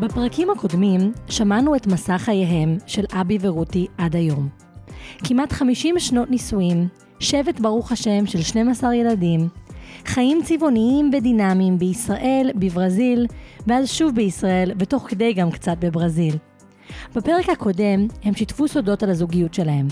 [0.00, 4.48] בפרקים הקודמים שמענו את מסע חייהם של אבי ורותי עד היום.
[5.24, 6.88] כמעט 50 שנות נישואים,
[7.20, 9.48] שבט ברוך השם של 12 ילדים,
[10.04, 13.26] חיים צבעוניים ודינמיים בישראל, בברזיל,
[13.66, 16.34] ואז שוב בישראל, ותוך כדי גם קצת בברזיל.
[17.14, 19.86] בפרק הקודם הם שיתפו סודות על הזוגיות שלהם.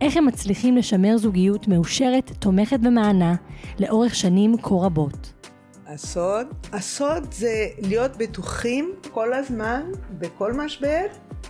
[0.00, 3.34] איך הם מצליחים לשמר זוגיות מאושרת, תומכת ומענה
[3.80, 5.41] לאורך שנים כה רבות.
[5.86, 6.46] הסוד?
[6.72, 9.82] הסוד זה להיות בטוחים כל הזמן,
[10.18, 11.02] בכל משבר,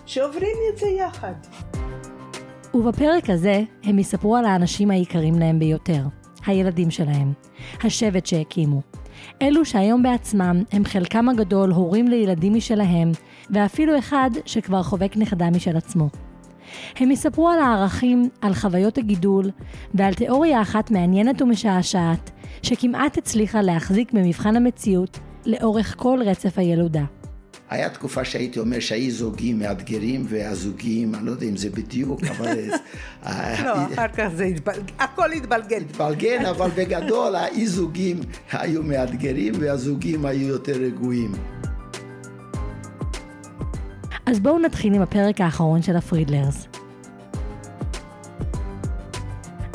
[0.07, 1.35] שעוברים את זה יחד.
[2.75, 6.03] ובפרק הזה הם יספרו על האנשים היקרים להם ביותר,
[6.47, 7.33] הילדים שלהם,
[7.85, 8.81] השבט שהקימו.
[9.43, 13.13] אלו שהיום בעצמם הם חלקם הגדול הורים לילדים משלהם,
[13.51, 16.09] ואפילו אחד שכבר חובק נכדה משל עצמו.
[16.97, 19.51] הם יספרו על הערכים, על חוויות הגידול
[19.95, 22.31] ועל תיאוריה אחת מעניינת ומשעשעת,
[22.63, 27.05] שכמעט הצליחה להחזיק במבחן המציאות לאורך כל רצף הילודה.
[27.73, 32.59] היה תקופה שהייתי אומר שהאי זוגים מאתגרים והזוגים, אני לא יודע אם זה בדיוק, אבל...
[33.65, 35.81] לא, אחר כך זה התבלגן, הכל התבלגן.
[35.81, 38.21] התבלגן, אבל בגדול האי זוגים
[38.53, 41.33] היו מאתגרים והזוגים היו יותר רגועים.
[44.27, 46.69] אז בואו נתחיל עם הפרק האחרון של הפרידלרס.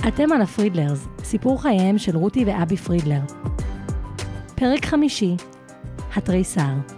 [0.08, 3.20] אתם על הפרידלרס, סיפור חייהם של רותי ואבי פרידלר.
[4.56, 5.36] פרק חמישי,
[6.16, 6.97] התריסר.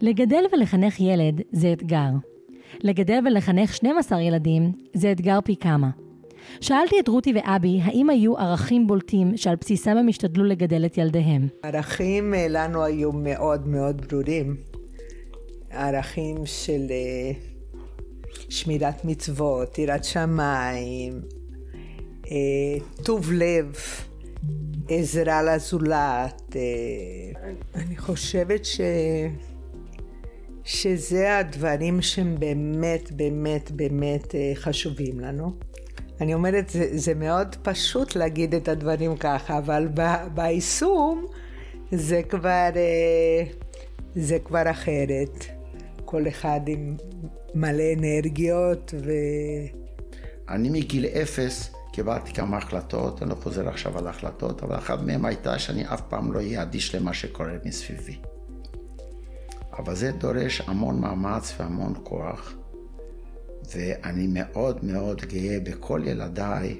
[0.00, 2.10] לגדל ולחנך ילד זה אתגר.
[2.80, 5.90] לגדל ולחנך 12 ילדים זה אתגר פי כמה.
[6.60, 11.48] שאלתי את רותי ואבי האם היו ערכים בולטים שעל בסיסם הם השתדלו לגדל את ילדיהם.
[11.62, 14.56] ערכים אה, לנו היו מאוד מאוד ברורים.
[15.70, 17.32] ערכים של אה,
[18.48, 21.20] שמירת מצוות, יראת שמיים,
[22.30, 23.74] אה, טוב לב,
[24.88, 26.56] עזרה לזולת.
[27.74, 28.80] אני חושבת ש...
[30.66, 35.52] שזה הדברים שהם באמת, באמת, באמת אה, חשובים לנו.
[36.20, 39.88] אני אומרת, זה, זה מאוד פשוט להגיד את הדברים ככה, אבל
[40.34, 41.26] ביישום
[41.92, 43.44] זה כבר, אה,
[44.14, 45.44] זה כבר אחרת.
[46.04, 46.96] כל אחד עם
[47.54, 49.10] מלא אנרגיות ו...
[50.48, 55.24] אני מגיל אפס קיבלתי כמה החלטות, אני לא חוזר עכשיו על החלטות, אבל אחת מהן
[55.24, 58.16] הייתה שאני אף פעם לא אהיה אדיש למה שקורה מסביבי.
[59.78, 62.54] אבל זה דורש המון מאמץ והמון כוח,
[63.74, 66.76] ואני מאוד מאוד גאה בכל ילדיי,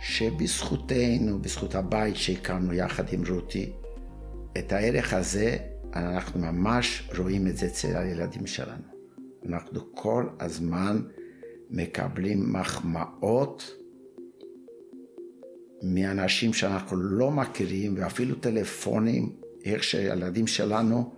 [0.00, 3.72] שבזכותנו, בזכות הבית שהקמנו יחד עם רותי,
[4.58, 5.56] את הערך הזה,
[5.94, 8.82] אנחנו ממש רואים את זה אצל הילדים שלנו.
[9.48, 11.02] אנחנו כל הזמן
[11.70, 13.70] מקבלים מחמאות
[15.82, 19.32] מאנשים שאנחנו לא מכירים, ואפילו טלפונים,
[19.64, 21.12] איך שהילדים שלנו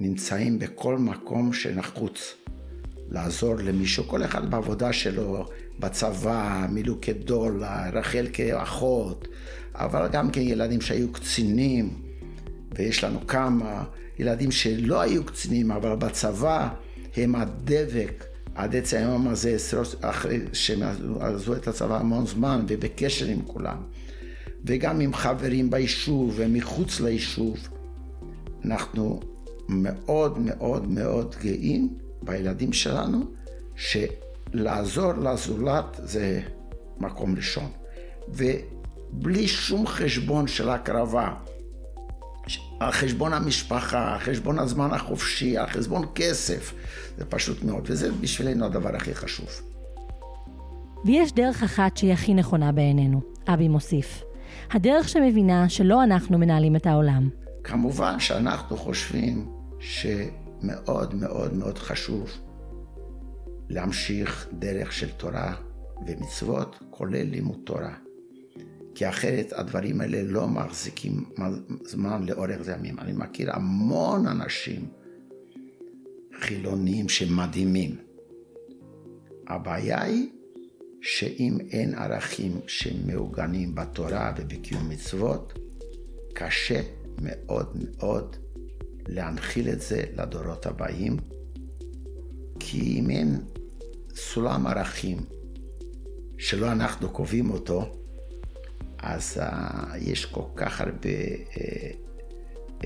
[0.00, 2.34] נמצאים בכל מקום שנחוץ
[3.10, 5.46] לעזור למישהו, כל אחד בעבודה שלו,
[5.78, 9.28] בצבא, מילאו כדולה, רחל כאחות,
[9.74, 11.90] אבל גם כן ילדים שהיו קצינים,
[12.74, 13.84] ויש לנו כמה
[14.18, 16.68] ילדים שלא היו קצינים, אבל בצבא
[17.16, 18.24] הם הדבק
[18.54, 19.56] עד עצם היום הזה,
[20.00, 20.82] אחרי שהם
[21.20, 23.76] עזבו את הצבא המון זמן, ובקשר עם כולם.
[24.64, 27.56] וגם עם חברים ביישוב ומחוץ ליישוב.
[28.64, 29.20] אנחנו
[29.70, 33.24] מאוד מאוד מאוד גאים בילדים שלנו,
[33.76, 36.40] שלעזור לזולת זה
[36.98, 37.70] מקום ראשון.
[38.28, 41.34] ובלי שום חשבון של הקרבה,
[42.80, 46.74] על חשבון המשפחה, על חשבון הזמן החופשי, על חשבון כסף,
[47.18, 49.48] זה פשוט מאוד, וזה בשבילנו הדבר הכי חשוב.
[51.04, 54.22] ויש דרך אחת שהיא הכי נכונה בעינינו, אבי מוסיף.
[54.70, 57.28] הדרך שמבינה שלא אנחנו מנהלים את העולם.
[57.64, 62.30] כמובן שאנחנו חושבים שמאוד מאוד מאוד חשוב
[63.68, 65.54] להמשיך דרך של תורה
[66.06, 67.94] ומצוות, כולל לימוד תורה.
[68.94, 71.24] כי אחרת הדברים האלה לא מחזיקים
[71.84, 72.98] זמן לאורך ימים.
[72.98, 74.88] אני מכיר המון אנשים
[76.40, 77.96] חילונים שמדהימים.
[79.48, 80.28] הבעיה היא
[81.00, 85.58] שאם אין ערכים שמעוגנים בתורה ובקיום מצוות,
[86.34, 86.80] קשה
[87.22, 88.36] מאוד מאוד
[89.12, 91.16] להנחיל את זה לדורות הבאים,
[92.60, 93.40] כי אם אין
[94.14, 95.18] סולם ערכים
[96.38, 97.96] שלא אנחנו קובעים אותו,
[98.98, 101.08] אז uh, יש כל כך הרבה
[101.50, 101.58] uh,
[102.80, 102.84] uh,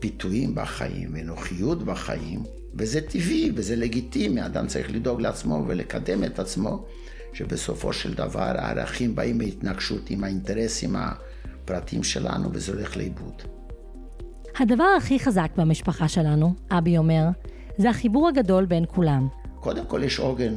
[0.00, 2.42] פיתויים בחיים ונוחיות בחיים,
[2.74, 6.86] וזה טבעי וזה לגיטימי, אדם צריך לדאוג לעצמו ולקדם את עצמו,
[7.32, 13.42] שבסופו של דבר הערכים באים בהתנגשות עם האינטרסים הפרטיים שלנו וזה הולך לאיבוד.
[14.58, 17.28] הדבר הכי חזק במשפחה שלנו, אבי אומר,
[17.78, 19.28] זה החיבור הגדול בין כולם.
[19.60, 20.54] קודם כל יש עוגן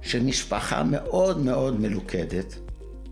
[0.00, 2.58] של משפחה מאוד מאוד מלוכדת,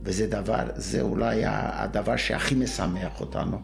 [0.03, 3.59] וזה דבר, זה אולי הדבר שהכי משמח אותנו.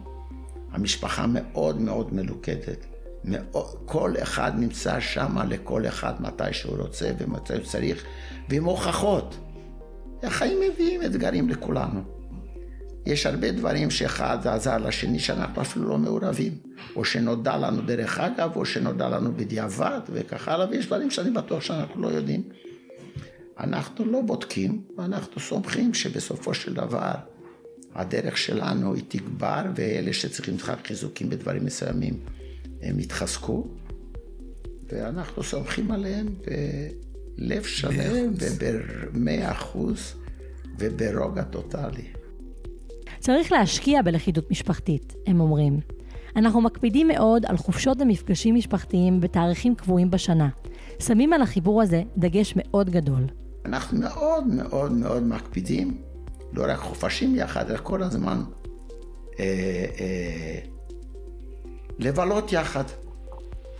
[0.71, 2.85] המשפחה מאוד מאוד מלוכדת.
[3.85, 8.03] כל אחד נמצא שם לכל אחד מתי שהוא רוצה ומתי הוא צריך,
[8.49, 9.37] ועם הוכחות.
[10.23, 12.01] החיים מביאים אתגרים לכולנו.
[13.05, 16.57] יש הרבה דברים שאחד עזר לשני שאנחנו אפילו לא מעורבים,
[16.95, 21.61] או שנודע לנו דרך אגב, או שנודע לנו בדיעבד וכך הלאה, ויש דברים שאני בטוח
[21.61, 22.43] שאנחנו לא יודעים.
[23.59, 27.11] אנחנו לא בודקים, ואנחנו סומכים שבסופו של דבר
[27.95, 32.19] הדרך שלנו היא תגבר, ואלה שצריכים חיזוקים בדברים מסוימים
[32.81, 33.67] הם יתחזקו,
[34.89, 36.27] ואנחנו סומכים עליהם
[37.37, 40.13] בלב שלם ובמאה אחוז
[40.79, 42.14] וברוגע טוטאלי.
[43.25, 45.79] צריך להשקיע בלכידות משפחתית, הם אומרים.
[46.35, 50.49] אנחנו מקפידים מאוד על חופשות ומפגשים משפחתיים בתאריכים קבועים בשנה.
[50.99, 53.21] שמים על החיבור הזה דגש מאוד גדול.
[53.65, 55.97] אנחנו מאוד מאוד מאוד מקפידים,
[56.53, 58.43] לא רק חופשים יחד, אלא כל הזמן
[59.39, 59.45] אה,
[59.99, 60.59] אה,
[61.99, 62.83] לבלות יחד.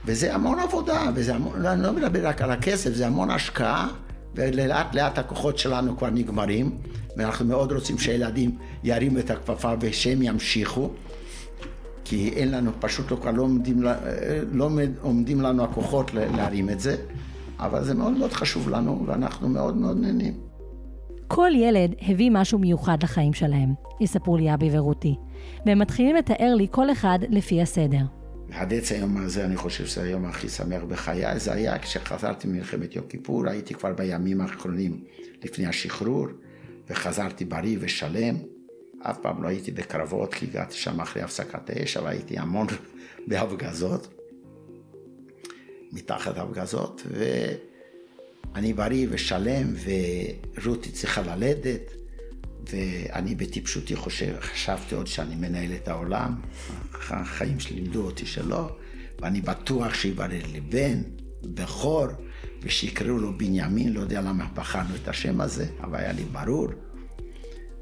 [0.05, 3.87] וזה המון עבודה, וזה המון, אני לא מדבר רק על הכסף, זה המון השקעה,
[4.35, 6.77] ולאט לאט הכוחות שלנו כבר נגמרים,
[7.17, 10.89] ואנחנו מאוד רוצים שהילדים ירימו את הכפפה ושהם ימשיכו,
[12.05, 13.83] כי אין לנו, פשוט לא, לא, עומדים,
[14.51, 14.69] לא
[15.01, 16.95] עומדים לנו הכוחות להרים את זה,
[17.59, 20.33] אבל זה מאוד מאוד חשוב לנו, ואנחנו מאוד מאוד נהנים.
[21.27, 23.69] כל ילד הביא משהו מיוחד לחיים שלהם,
[24.01, 25.15] יספרו לי אבי ורותי,
[25.65, 28.01] והם מתחילים לתאר לי כל אחד לפי הסדר.
[28.51, 32.95] עד עצם היום הזה, אני חושב שזה היום הכי שמח בחיי, זה היה כשחזרתי ממלחמת
[32.95, 34.99] יום כיפור, הייתי כבר בימים האחרונים
[35.43, 36.27] לפני השחרור,
[36.89, 38.35] וחזרתי בריא ושלם.
[38.99, 42.67] אף פעם לא הייתי בקרבות, כי הגעתי שם אחרי הפסקת האש, אבל הייתי המון
[43.27, 44.07] בהפגזות,
[45.91, 47.01] מתחת ההפגזות,
[48.53, 49.73] ואני בריא ושלם,
[50.55, 51.91] ורותי צריכה ללדת,
[52.71, 56.35] ואני בטיפשותי חושב, חשבתי עוד שאני מנהל את העולם,
[57.09, 58.75] החיים שלי לימדו אותי שלא,
[59.19, 61.01] ואני בטוח שיוולד לי בן,
[61.43, 62.07] בכור,
[62.65, 66.67] ושיקראו לו בנימין, לא יודע למה בחרנו את השם הזה, אבל היה לי ברור.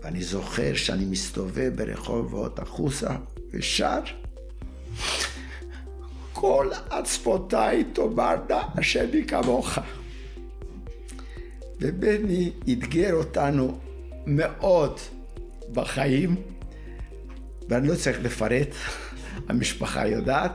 [0.03, 3.15] ואני זוכר שאני מסתובב ברחובות החוסה
[3.53, 3.99] ושר,
[6.33, 9.79] כל עצמותיי תאמרנה השני כמוך.
[11.79, 13.79] ובני אתגר אותנו
[14.25, 14.99] מאוד
[15.73, 16.35] בחיים,
[17.69, 18.69] ואני לא צריך לפרט,
[19.49, 20.51] המשפחה יודעת,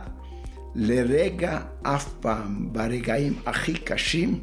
[0.81, 4.43] לרגע אף פעם, ברגעים הכי קשים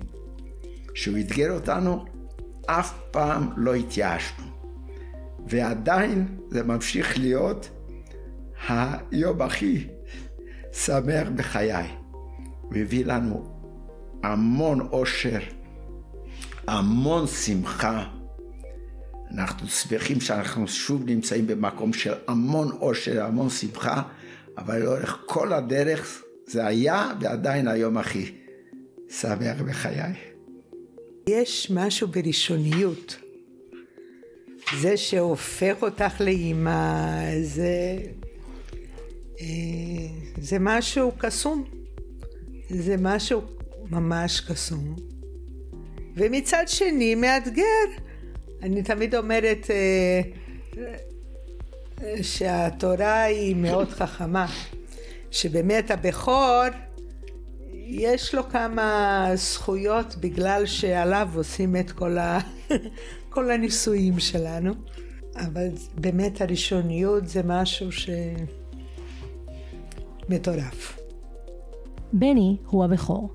[0.94, 2.06] שהוא אתגר אותנו,
[2.66, 4.46] אף פעם לא התייאשנו.
[5.48, 7.70] ועדיין זה ממשיך להיות
[8.68, 9.88] היום הכי
[10.74, 11.88] שמח בחיי.
[12.62, 13.60] הוא הביא לנו
[14.24, 15.40] המון אושר,
[16.68, 18.04] המון שמחה.
[19.32, 24.02] אנחנו שמחים שאנחנו שוב נמצאים במקום של המון אושר, המון שמחה,
[24.58, 28.32] אבל לאורך כל הדרך זה היה ועדיין היום הכי
[29.10, 30.14] שמח בחיי.
[31.28, 33.18] יש משהו בראשוניות.
[34.80, 37.98] זה שהופך אותך לאימא, זה...
[39.42, 39.46] אה,
[40.42, 41.64] זה משהו קסום.
[42.70, 43.42] זה משהו
[43.90, 44.96] ממש קסום.
[46.16, 47.64] ומצד שני, מאתגר.
[48.62, 50.22] אני תמיד אומרת אה,
[52.22, 54.48] שהתורה היא מאוד חכמה.
[55.36, 56.64] שבאמת הבכור,
[57.74, 62.40] יש לו כמה זכויות בגלל שעליו עושים את כל, ה...
[63.34, 64.74] כל הניסויים שלנו,
[65.36, 68.10] אבל באמת הראשוניות זה משהו ש...
[70.30, 71.00] מטורף.
[72.14, 73.34] בני הוא הבכור.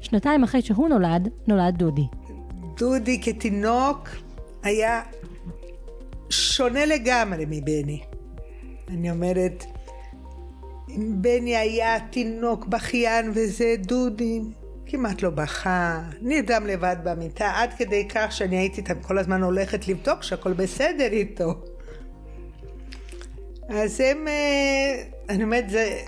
[0.00, 2.06] שנתיים אחרי שהוא נולד, נולד דודי.
[2.76, 4.08] דודי כתינוק
[4.62, 5.02] היה
[6.30, 8.00] שונה לגמרי מבני.
[8.88, 9.64] אני אומרת,
[10.98, 14.40] בני היה תינוק בכיין וזה, דודי
[14.86, 20.22] כמעט לא בכה, נרדם לבד במיטה, עד כדי כך שאני הייתי כל הזמן הולכת לבדוק
[20.22, 21.54] שהכל בסדר איתו.
[23.68, 25.98] אז הם, אה, אני אומרת, זה,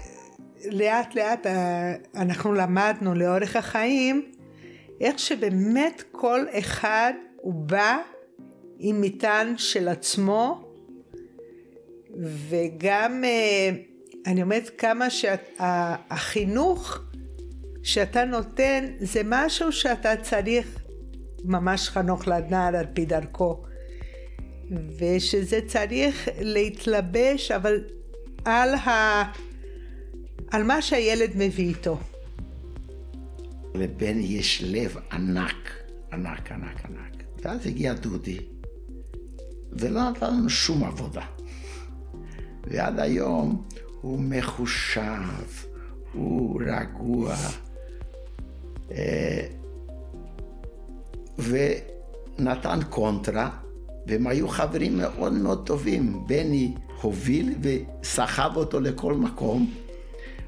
[0.64, 4.32] לאט לאט אה, אנחנו למדנו לאורך החיים,
[5.00, 7.96] איך שבאמת כל אחד הוא בא
[8.78, 10.64] עם מטען של עצמו,
[12.48, 13.70] וגם, אה,
[14.26, 16.98] אני אומרת, כמה שהחינוך
[17.82, 20.78] שאתה נותן זה משהו שאתה צריך
[21.44, 23.62] ממש חנוך לנער על פי דרכו.
[24.98, 27.84] ושזה צריך להתלבש, אבל
[28.44, 29.22] על, ה...
[30.50, 31.98] על מה שהילד מביא איתו.
[33.74, 35.70] לבן יש לב ענק,
[36.12, 37.22] ענק, ענק, ענק.
[37.42, 38.38] ואז הגיע דודי,
[39.72, 41.26] ולא נתן לנו שום עבודה.
[42.64, 43.68] ועד היום
[44.02, 45.00] הוא מחושב,
[46.12, 47.34] הוא רגוע,
[48.92, 49.46] אה,
[51.38, 53.50] ונתן קונטרה,
[54.06, 56.24] והם היו חברים מאוד מאוד טובים.
[56.26, 59.70] בני הוביל וסחב אותו לכל מקום.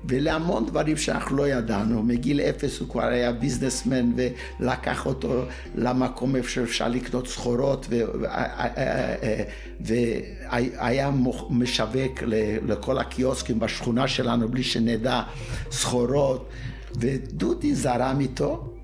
[0.08, 2.02] ולהמון דברים שאנחנו לא ידענו.
[2.02, 4.12] מגיל אפס הוא כבר היה ביזנסמן
[4.60, 5.44] ולקח אותו
[5.74, 7.88] למקום איפה שאפשר לקנות סחורות
[9.80, 11.10] והיה
[11.50, 12.22] משווק
[12.66, 15.22] לכל הקיוסקים בשכונה שלנו בלי שנדע
[15.70, 16.48] סחורות
[17.00, 18.74] ודודי זרם איתו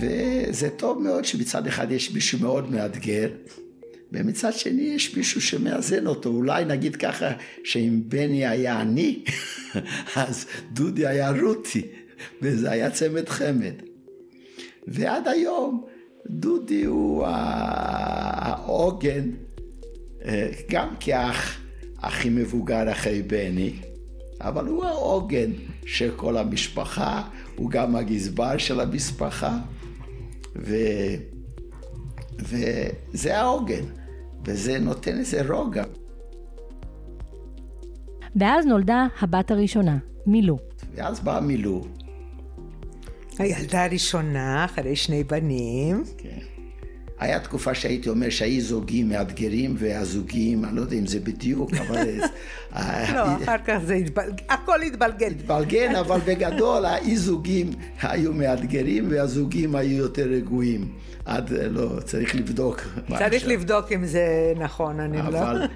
[0.00, 3.28] וזה טוב מאוד שמצד אחד יש מישהו מאוד מאתגר
[4.12, 6.28] ומצד שני יש מישהו שמאזן אותו.
[6.28, 7.30] אולי נגיד ככה,
[7.64, 9.24] שאם בני היה אני,
[10.16, 11.82] אז דודי היה רותי,
[12.42, 13.74] וזה היה צמד חמד.
[14.88, 15.86] ועד היום
[16.26, 17.24] דודי הוא
[18.46, 19.30] העוגן,
[20.24, 21.60] אה, גם כאח
[21.98, 23.72] הכי מבוגר אחרי בני,
[24.40, 25.50] אבל הוא העוגן
[25.86, 27.22] של כל המשפחה,
[27.56, 29.58] הוא גם הגזבר של המשפחה,
[30.56, 30.76] ו...
[32.38, 34.01] וזה העוגן.
[34.44, 35.84] וזה נותן איזה רוגע.
[38.36, 40.58] ואז נולדה הבת הראשונה, מילו.
[40.94, 41.84] ואז באה מילו.
[43.38, 46.04] הילדה הראשונה, אחרי שני בנים.
[46.18, 46.38] כן.
[47.22, 52.08] היה תקופה שהייתי אומר שהאי זוגים מאתגרים והזוגים, אני לא יודע אם זה בדיוק, אבל...
[53.14, 55.30] לא, אחר כך זה התבלגן, הכל התבלגן.
[55.30, 57.70] התבלגן, אבל בגדול האי זוגים
[58.02, 60.92] היו מאתגרים והזוגים היו יותר רגועים.
[61.24, 62.80] עד, לא, צריך לבדוק.
[63.18, 65.22] צריך לבדוק אם זה נכון, אני לא...
[65.22, 65.66] אבל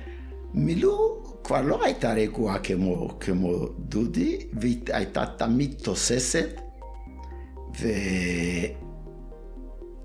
[0.55, 6.61] מילו כבר לא הייתה רגועה כמו, כמו דודי, והיא הייתה תמיד תוססת,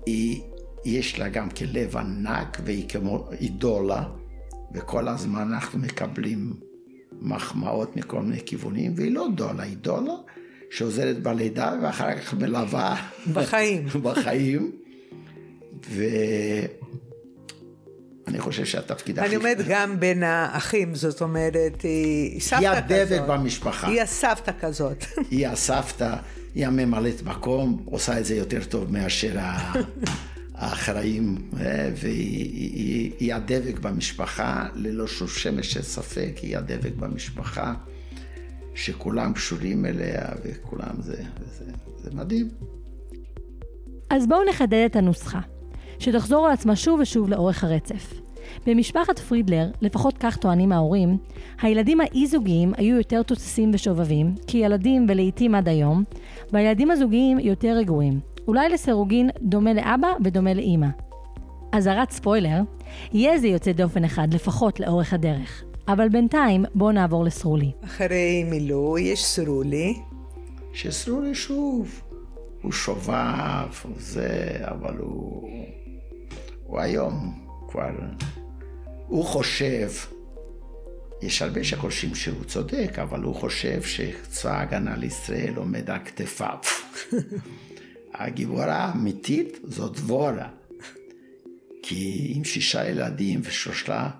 [0.06, 0.42] והיא...
[0.84, 4.04] יש לה גם כלב ענק והיא כמו אידולה,
[4.74, 6.52] וכל הזמן אנחנו מקבלים
[7.20, 10.14] מחמאות מכל מיני כיוונים, והיא לא דולה, היא דולה
[10.70, 13.86] שעוזרת בלידה ואחר כך מלווה בחיים.
[14.02, 14.72] בחיים.
[15.90, 16.68] ואני
[18.40, 19.28] חושב שהתפקיד הכי...
[19.28, 22.90] אני אומרת גם בין האחים, זאת אומרת, היא סבתא כזאת.
[22.90, 23.88] היא הדבק במשפחה.
[23.88, 25.04] היא הסבתא כזאת.
[25.30, 26.16] היא הסבתא,
[26.54, 29.38] היא הממלאת מקום, עושה את זה יותר טוב מאשר
[30.62, 37.74] האחראים, אה, והיא הדבק במשפחה, ללא שום שמש של ספק, היא הדבק במשפחה,
[38.74, 41.22] שכולם קשורים אליה, וכולם זה,
[41.58, 41.64] זה,
[42.02, 42.48] זה מדהים.
[44.10, 45.40] אז בואו נחדד את הנוסחה.
[45.98, 48.12] שתחזור על עצמה שוב ושוב לאורך הרצף.
[48.66, 51.18] במשפחת פרידלר, לפחות כך טוענים ההורים,
[51.62, 56.04] הילדים האי-זוגיים היו יותר תוססים ושובבים, כילדים ולעיתים עד היום,
[56.52, 60.86] והילדים הזוגיים יותר רגועים, אולי לסירוגין דומה לאבא ודומה לאימא.
[61.72, 62.60] אזהרת ספוילר,
[63.12, 65.64] יהיה איזה יוצא דופן אחד לפחות לאורך הדרך.
[65.88, 67.70] אבל בינתיים בואו נעבור לסרולי.
[67.84, 69.94] אחרי מילוי יש סרולי.
[70.72, 72.02] שסרולי שוב,
[72.62, 75.48] הוא שובב, הוא זה, אבל הוא...
[76.66, 77.90] הוא היום כבר,
[79.06, 79.90] הוא חושב,
[81.22, 86.58] יש הרבה שחושבים שהוא צודק, אבל הוא חושב שצבא ההגנה לישראל עומד על כתפיו.
[88.14, 90.48] הגיבורה האמיתית זאת דבורה.
[91.82, 94.10] כי עם שישה ילדים ושלושה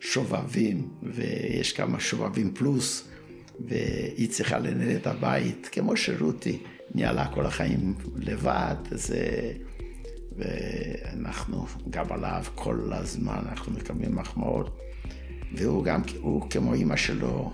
[0.00, 3.08] שובבים, ויש כמה שובבים פלוס,
[3.68, 6.58] והיא צריכה לנהל את הבית, כמו שרותי
[6.94, 9.52] ניהלה כל החיים לבד, זה...
[10.36, 14.78] ואנחנו גם עליו כל הזמן, אנחנו מקבלים מחמאות.
[15.54, 17.52] והוא גם, הוא כמו אימא שלו,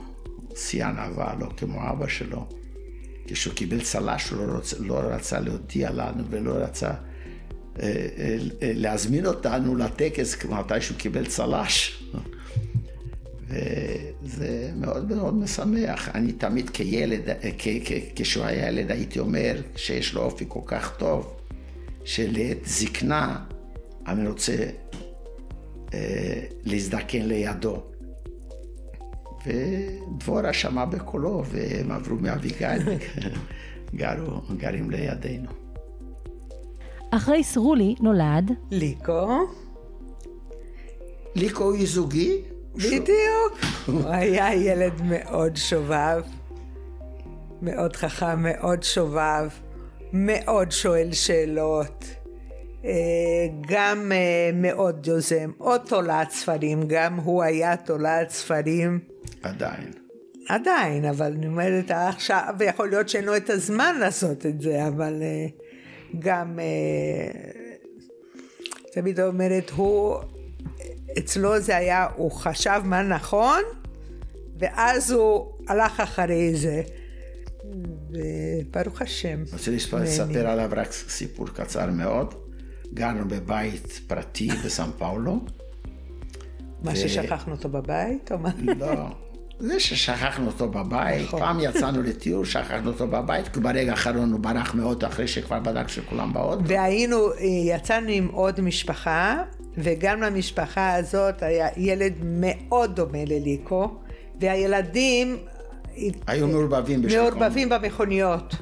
[0.57, 2.49] שיא ענווה, לא כמו אבא שלו.
[3.26, 6.95] כשהוא קיבל צל"ש הוא לא, רוצ, לא רצה להודיע לנו ולא רצה אה,
[7.83, 12.02] אה, אה, להזמין אותנו לטקס מתי שהוא קיבל צל"ש.
[14.23, 16.09] וזה מאוד מאוד משמח.
[16.09, 20.61] אני תמיד כילד, אה, כ, כ, כשהוא היה ילד הייתי אומר שיש לו אופי כל
[20.67, 21.37] כך טוב.
[22.05, 23.45] שלעת זקנה
[24.07, 24.57] אני רוצה
[25.95, 27.83] אה, להזדקן לידו.
[29.47, 32.99] ודבורה שמע בקולו והם עברו מאביגיל,
[33.95, 35.51] גרו, גרים לידינו.
[37.11, 39.47] אחרי סרולי נולד ליקו.
[41.35, 42.43] ליקו היא זוגי,
[42.75, 43.59] בדיוק.
[43.87, 46.23] הוא היה ילד מאוד שובב,
[47.63, 49.49] מאוד חכם, מאוד שובב,
[50.13, 52.05] מאוד שואל שאלות.
[52.85, 52.91] אה,
[53.69, 59.12] גם אה, מאוד יוזם, עוד תולעת ספרים, גם הוא היה תולעת ספרים.
[59.43, 59.93] עדיין.
[60.49, 65.23] עדיין, אבל אני אומרת עכשיו, ויכול להיות שאין לו את הזמן לעשות את זה, אבל
[65.23, 65.47] אה,
[66.19, 66.59] גם,
[68.93, 70.17] תמיד אומרת, הוא,
[71.19, 73.62] אצלו זה היה, הוא חשב מה נכון,
[74.59, 76.83] ואז הוא הלך אחרי זה.
[78.11, 79.43] וברוך השם.
[79.52, 82.35] רוצה לספר עליו רק סיפור קצר מאוד.
[82.95, 85.41] גרנו בבית פרטי בסן פאולו.
[86.85, 86.97] מה.
[86.97, 88.51] ששכחנו אותו בבית או מה?
[88.79, 89.07] לא,
[89.59, 91.41] זה ששכחנו אותו בבית, נכון.
[91.41, 95.89] פעם יצאנו לטיול, שכחנו אותו בבית, כי ברגע האחרון הוא ברח מאוד אחרי שכבר בדק
[95.89, 96.62] שכולם באוטו.
[96.67, 99.43] והיינו, יצאנו עם עוד משפחה,
[99.79, 103.95] וגם למשפחה הזאת היה ילד מאוד דומה לליקו,
[104.41, 105.37] והילדים...
[106.27, 107.21] היו מעורבבים בשכון.
[107.21, 108.55] מעורבבים במכוניות.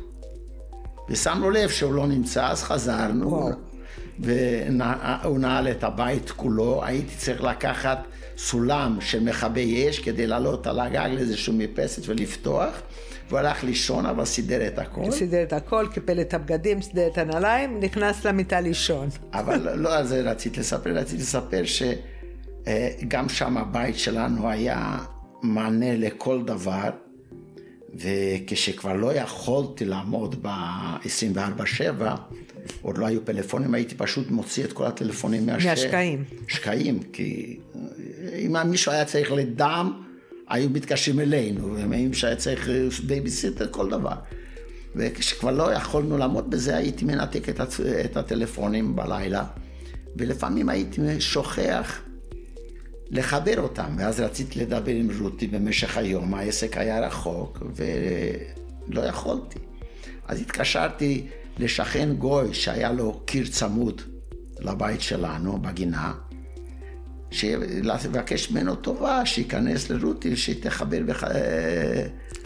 [1.08, 3.30] ושמנו לב שהוא לא נמצא, אז חזרנו.
[3.30, 3.69] וואו.
[4.20, 8.06] והוא נעל את הבית כולו, הייתי צריך לקחת
[8.38, 12.82] סולם של מכבי אש כדי לעלות על הגג לאיזושהי מרפסת ולפתוח.
[13.28, 15.10] והוא הלך לישון, אבל סידר את הכל.
[15.10, 19.08] סידר את הכל, קיפל את הבגדים, סידר את הנעליים, נכנס למיטה לישון.
[19.32, 24.98] אבל לא על זה רציתי לספר, רציתי לספר שגם שם הבית שלנו היה
[25.42, 26.90] מענה לכל דבר,
[27.94, 32.02] וכשכבר לא יכולתי לעמוד ב-24-7,
[32.82, 35.66] עוד לא היו פלאפונים, הייתי פשוט מוציא את כל הטלפונים מהשק...
[35.66, 36.24] מהשקעים.
[36.48, 37.58] שקעים, כי
[38.38, 40.02] אם מישהו היה צריך לדם,
[40.48, 42.68] היו מתקשרים אלינו, ואם שהיה צריך
[43.06, 44.14] בייביסיטר, כל דבר.
[44.96, 47.74] וכשכבר לא יכולנו לעמוד בזה, הייתי מנתק את, הט...
[48.04, 49.44] את הטלפונים בלילה,
[50.16, 52.00] ולפעמים הייתי שוכח
[53.10, 59.58] לחבר אותם, ואז רציתי לדבר עם רותי במשך היום, העסק היה רחוק, ולא יכולתי.
[60.28, 61.26] אז התקשרתי
[61.60, 64.02] לשכן גוי שהיה לו קיר צמוד
[64.60, 66.12] לבית שלנו, בגינה,
[68.04, 71.24] לבקש ממנו טובה, שייכנס לרותי, שתחבר בח...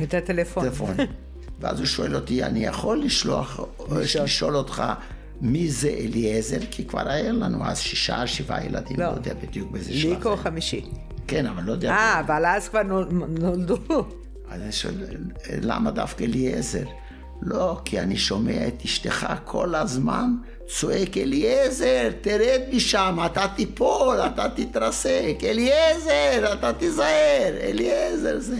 [0.03, 0.67] את הטלפון.
[1.61, 4.83] ואז הוא שואל אותי, אני יכול לשלוח, לשאול אותך
[5.41, 6.59] מי זה אליעזר?
[6.71, 10.11] כי כבר היה לנו אז שישה, שבעה ילדים, לא, לא יודע בדיוק באיזה שלב.
[10.11, 10.85] ליקו חמישי.
[11.27, 11.91] כן, אבל לא יודע.
[11.91, 12.83] אה, אבל אז כבר
[13.29, 13.79] נולדו.
[14.49, 14.95] אז אני שואל,
[15.63, 16.85] למה דווקא אליעזר?
[17.43, 20.31] לא, כי אני שומע את אשתך כל הזמן
[20.67, 28.59] צועק, אליעזר, תרד משם, אתה תיפול, אתה תתרסק, אליעזר, אתה תיזהר, אליעזר זה.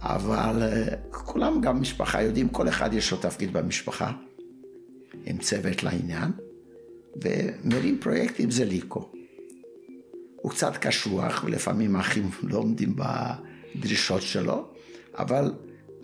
[0.00, 4.12] אבל אה, כולם גם משפחה יודעים, כל אחד יש לו תפקיד במשפחה,
[5.24, 6.30] עם צוות לעניין,
[7.22, 9.08] ומרים פרויקטים זה ליקו.
[10.42, 14.64] הוא קצת קשוח, ולפעמים האחים לא עומדים בדרישות שלו,
[15.18, 15.52] אבל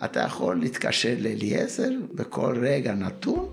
[0.05, 3.49] אתה יכול להתקשר לאליעזר בכל רגע נתון.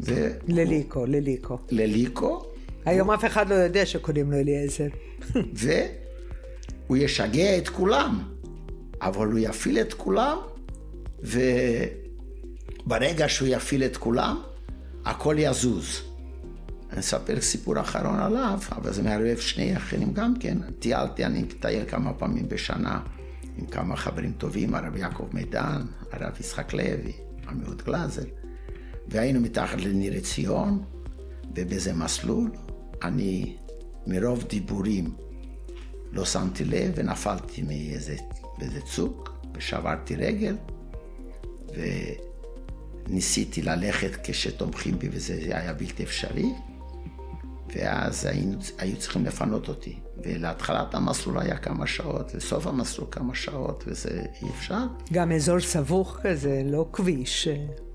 [0.00, 0.28] ו...
[0.48, 1.58] לליקו, לליקו.
[1.70, 2.44] לליקו.
[2.84, 4.88] היום אף אחד לא יודע שקוראים לו אליעזר.
[6.86, 8.22] והוא ישגע את כולם,
[9.00, 10.36] אבל הוא יפעיל את כולם,
[12.86, 14.42] וברגע שהוא יפעיל את כולם,
[15.04, 16.02] הכל יזוז.
[16.92, 20.58] אני אספר סיפור אחרון עליו, אבל זה מערבב שני אחרים גם כן.
[20.78, 23.00] טיילתי, אני מטייל כמה פעמים בשנה.
[23.58, 27.12] עם כמה חברים טובים, הרב יעקב מידן, הרב יצחק לוי,
[27.48, 28.24] עמיהוד גלאזר,
[29.08, 30.84] והיינו מתחת לניר עציון,
[31.54, 32.50] ובאיזה מסלול
[33.02, 33.56] אני
[34.06, 35.14] מרוב דיבורים
[36.12, 38.16] לא שמתי לב ונפלתי מאיזה
[38.58, 40.56] באיזה צוק ושברתי רגל
[43.08, 46.52] וניסיתי ללכת כשתומכים בי וזה היה בלתי אפשרי
[47.74, 49.98] ואז היינו, היו צריכים לפנות אותי.
[50.24, 54.84] ולהתחלת המסלול היה כמה שעות, וסוף המסלול כמה שעות, וזה אי אפשר.
[55.12, 57.48] גם אזור סבוך כזה, לא כביש.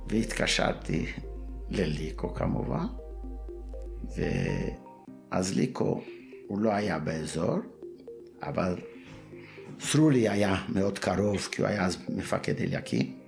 [0.10, 1.06] והתקשרתי
[1.70, 2.86] לליקו כמובן,
[5.32, 6.02] ואז ליקו,
[6.48, 7.58] הוא לא היה באזור,
[8.42, 8.76] אבל
[9.80, 13.20] סרולי היה מאוד קרוב, כי הוא היה אז מפקד אליקים,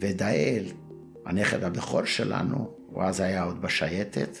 [0.00, 0.64] ודאל,
[1.26, 4.38] הנכד הבכור שלנו, הוא אז היה עוד בשייטת,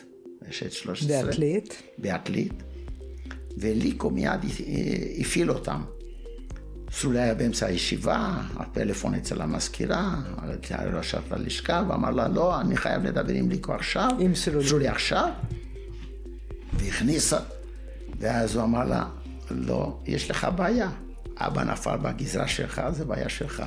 [0.48, 1.22] רשת 13.
[1.22, 1.82] בעתלית.
[1.98, 2.62] בעתלית.
[3.56, 4.40] וליקו מיד
[5.20, 5.82] הפעיל אותם.
[6.92, 10.14] סולי היה באמצע הישיבה, הפלאפון אצל המזכירה,
[10.92, 14.10] ראשת הלשכה, ואמר לה, לא, אני חייב לדבר עם ליקו עכשיו.
[14.18, 14.68] עם סולי.
[14.68, 15.28] סולי עכשיו.
[16.72, 17.38] והכניסה,
[18.18, 19.08] ואז הוא אמר לה,
[19.50, 20.90] לא, יש לך בעיה.
[21.36, 23.62] אבא נפל בגזרה שלך, זה בעיה שלך.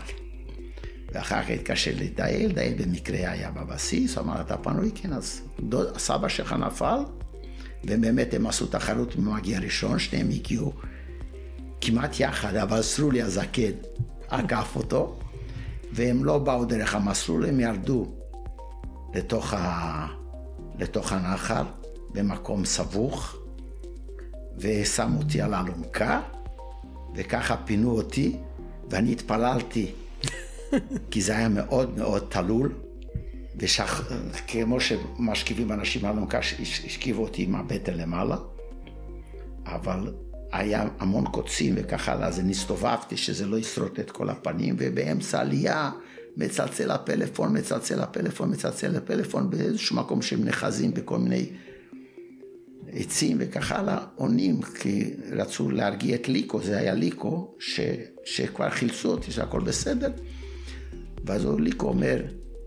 [1.11, 4.91] ואחר כך התקשר לדאל, דאל במקרה היה בבסיס, אמר, אתה פנוי?
[4.95, 6.99] כן, אז דוד, סבא שלך נפל,
[7.83, 10.73] ובאמת הם עשו תחרות במגיע ראשון, שניהם הגיעו
[11.81, 13.71] כמעט יחד, אבל סרולי הזקן
[14.29, 15.19] עקף אותו,
[15.91, 18.07] והם לא באו דרך המסלול, הם ירדו
[19.15, 20.07] לתוך, ה...
[20.79, 21.63] לתוך הנחל,
[22.13, 23.35] במקום סבוך,
[24.57, 26.21] ושמו אותי על האלונקה,
[27.15, 28.37] וככה פינו אותי,
[28.89, 29.91] ואני התפללתי,
[31.11, 32.73] כי זה היה מאוד מאוד תלול,
[33.59, 38.37] וכמו שמשכיבים אנשים על אלונקה, השכיבו אותי עם הבטן למעלה,
[39.65, 40.13] אבל
[40.51, 45.39] היה המון קוצים וכך הלאה, אז אני הסתובבתי שזה לא ישרוט את כל הפנים, ובאמצע
[45.41, 45.91] עלייה
[46.37, 51.49] מצלצל הפלאפון, מצלצל הפלאפון, מצלצל הפלאפון באיזשהו מקום שהם נחזים בכל מיני
[52.91, 57.79] עצים וכך הלאה, עונים, כי רצו להרגיע את ליקו, זה היה ליקו, ש,
[58.25, 60.11] שכבר חילצו אותי, שהכל בסדר.
[61.25, 62.21] ואז ליקו אומר,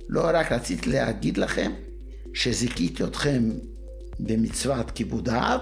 [0.09, 1.73] לא רק רציתי להגיד לכם
[2.35, 3.51] שזיכיתי אתכם
[4.21, 5.61] במצוות כיבוד האב,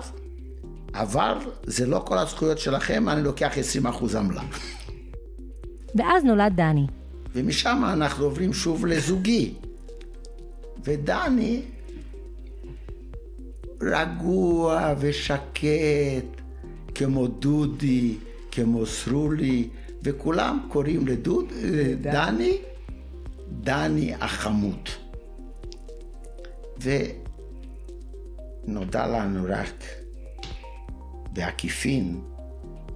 [0.94, 3.53] אבל זה לא כל הזכויות שלכם, אני לוקח
[3.85, 4.42] 20% עמלה.
[5.94, 6.87] ואז נולד דני.
[7.35, 9.55] ומשם אנחנו עוברים שוב לזוגי.
[10.85, 11.62] ודני
[13.83, 16.40] רגוע ושקט,
[16.94, 18.16] כמו דודי,
[18.50, 19.68] כמו סרולי,
[20.03, 22.59] וכולם קוראים לדוד, לדני,
[23.50, 24.88] דני החמוד.
[28.66, 29.84] ונודע לנו רק
[31.32, 32.20] בעקיפין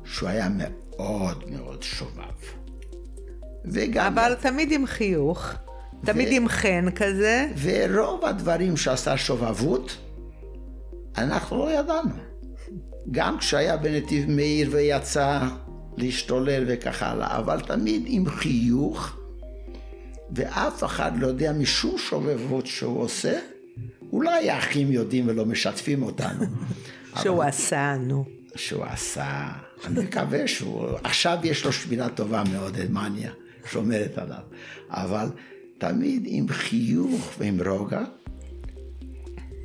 [0.05, 2.23] שהוא היה מאוד מאוד שובב.
[3.65, 4.13] וגם...
[4.19, 5.53] אבל תמיד עם חיוך,
[6.05, 6.31] תמיד ו...
[6.31, 7.49] עם חן כזה.
[7.63, 9.97] ורוב הדברים שעשה שובבות,
[11.19, 12.15] אנחנו לא ידענו.
[13.11, 15.41] גם כשהיה בנתיב מאיר ויצא
[15.97, 19.17] להשתולל וכך הלאה, אבל תמיד עם חיוך,
[20.35, 23.39] ואף אחד לא יודע משום שובבות שהוא עושה,
[24.13, 26.45] אולי האחים יודעים ולא משתפים אותנו.
[27.23, 27.49] שהוא אבל...
[27.49, 28.25] עשה, נו.
[28.57, 29.49] שהוא עשה,
[29.85, 33.33] אני מקווה שהוא, עכשיו יש לו שמילה טובה מאוד, מניה,
[33.71, 34.43] שומרת עליו,
[34.89, 35.29] אבל
[35.79, 38.03] תמיד עם חיוך ועם רוגע,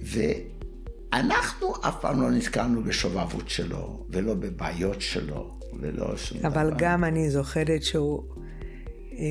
[0.02, 6.48] ואנחנו אף פעם לא נזכרנו בשובבות שלו, ולא בבעיות שלו, ולא שום דבר.
[6.48, 8.24] אבל גם אני זוכרת שהוא,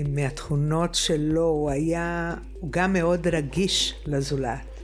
[0.09, 4.81] מהתכונות שלו, הוא היה, הוא גם מאוד רגיש לזולת.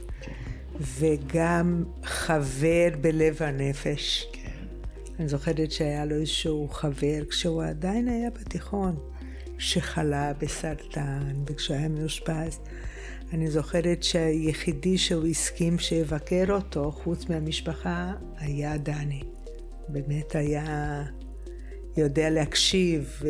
[0.81, 4.29] וגם חבר בלב הנפש.
[4.33, 4.51] כן.
[5.19, 8.97] אני זוכרת שהיה לו איזשהו חבר כשהוא עדיין היה בתיכון,
[9.59, 12.59] שחלה בסרטן וכשהוא היה מאושפז.
[13.33, 19.23] אני זוכרת שהיחידי שהוא הסכים שיבקר אותו, חוץ מהמשפחה, היה דני.
[19.89, 21.05] באמת היה
[21.97, 23.29] יודע להקשיב ו...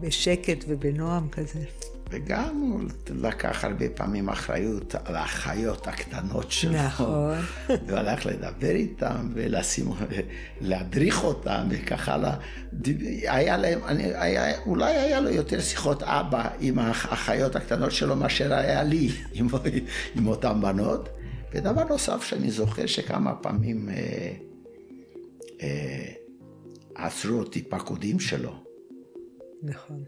[0.00, 1.64] בשקט ובנועם כזה.
[2.10, 2.80] וגם הוא
[3.14, 6.72] לקח הרבה פעמים אחריות על האחיות הקטנות שלו.
[6.72, 7.38] נכון.
[7.86, 9.90] והוא הלך לדבר איתם ולשים,
[10.60, 12.36] להדריך אותם וכך הלאה.
[13.26, 18.54] היה להם, אני, היה, אולי היה לו יותר שיחות אבא עם האחיות הקטנות שלו מאשר
[18.54, 19.46] היה לי עם,
[20.14, 21.08] עם אותן בנות.
[21.54, 24.32] ודבר נוסף שאני זוכר שכמה פעמים אה,
[25.62, 26.12] אה,
[26.94, 28.63] עצרו אותי פקודים שלו.
[29.64, 30.04] נכון.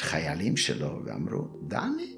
[0.00, 2.16] חיילים שלו ואמרו, דני,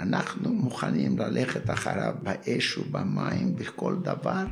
[0.00, 4.44] אנחנו מוכנים ללכת אחריו באש ובמים בכל דבר,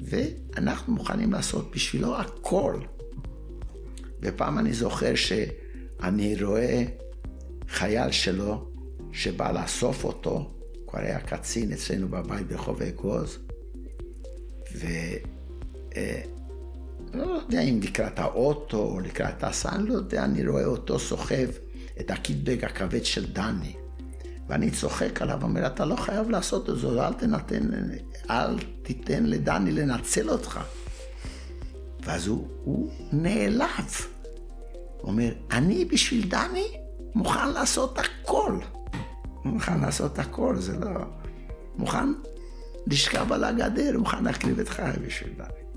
[0.00, 2.80] ואנחנו מוכנים לעשות בשבילו הכל.
[4.22, 6.84] ופעם אני זוכר שאני רואה
[7.68, 8.70] חייל שלו
[9.12, 10.54] שבא לאסוף אותו,
[10.86, 13.38] כבר היה קצין אצלנו בבית ברחוב אגוז,
[14.74, 14.86] ו...
[17.14, 21.48] לא יודע אם לקראת האוטו או לקראת אני לא יודע, אני רואה אותו סוחב
[22.00, 23.76] את הקיטבג הכבד של דני.
[24.48, 27.68] ואני צוחק עליו, אומר, אתה לא חייב לעשות את זה, אל תנתן,
[28.30, 30.60] אל תיתן לדני לנצל אותך.
[32.04, 33.90] ואז הוא, הוא נעלב.
[35.02, 36.66] אומר, אני בשביל דני
[37.14, 38.58] מוכן לעשות הכל.
[39.44, 40.90] מוכן לעשות הכל, זה לא...
[41.76, 42.08] מוכן
[42.86, 45.67] לשכב על הגדר, מוכן להקריב את חיי בשביל דני.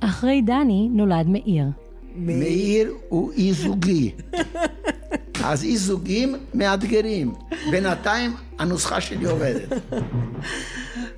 [0.00, 1.64] אחרי דני נולד מאיר.
[2.16, 4.12] מאיר הוא אי זוגי.
[5.44, 7.32] אז אי זוגים מאתגרים.
[7.70, 9.68] בינתיים הנוסחה שלי עובדת.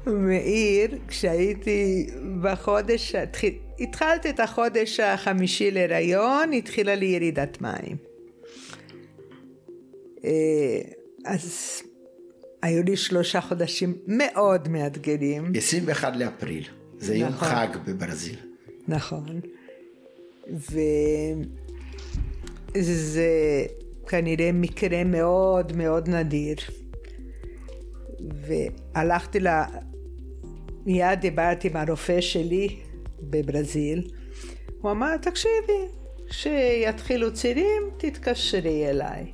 [0.06, 2.06] מאיר, כשהייתי
[2.42, 3.14] בחודש,
[3.80, 7.96] התחלתי את החודש החמישי להיריון, התחילה לי ירידת מים.
[10.24, 10.30] אה,
[11.24, 11.82] אז
[12.62, 15.52] היו לי שלושה חודשים מאוד מאתגרים.
[15.56, 16.64] 21 לאפריל,
[16.98, 17.48] זה יום נכון.
[17.48, 18.47] חג בברזיל.
[18.88, 19.40] נכון.
[22.74, 23.66] וזה
[24.09, 26.57] כנראה מקרה מאוד מאוד נדיר.
[28.20, 29.48] והלכתי ל...
[30.87, 32.77] מיד דיברתי עם הרופא שלי
[33.20, 34.11] בברזיל.
[34.81, 35.83] הוא אמר, תקשיבי,
[36.29, 39.33] כשיתחילו צירים, תתקשרי אליי.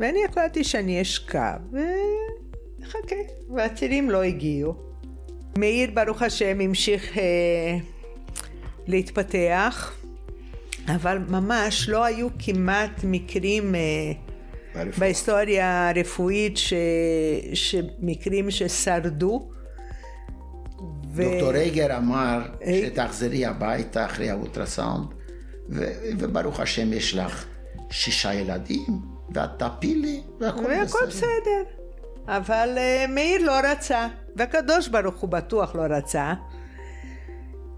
[0.00, 3.16] ואני החלטתי שאני אשכב, ונחכה.
[3.54, 4.74] והצירים לא הגיעו.
[5.58, 7.78] מאיר, ברוך השם, המשיך אה,
[8.88, 9.94] להתפתח,
[10.94, 13.80] אבל ממש לא היו כמעט מקרים אה,
[14.98, 16.72] בהיסטוריה הרפואית, ש...
[17.54, 19.48] שמקרים ששרדו.
[21.12, 21.22] ו...
[21.22, 22.42] דוקטור רגר אמר
[22.82, 25.06] שתחזרי הביתה אחרי האולטרסאונד,
[25.68, 25.84] ו...
[26.18, 27.44] וברוך השם יש לך
[27.90, 29.00] שישה ילדים,
[29.34, 30.78] ואת תפילי, והכל בסדר.
[30.78, 31.62] והכל בסדר.
[32.28, 36.34] אבל uh, מאיר לא רצה, והקדוש ברוך הוא בטוח לא רצה.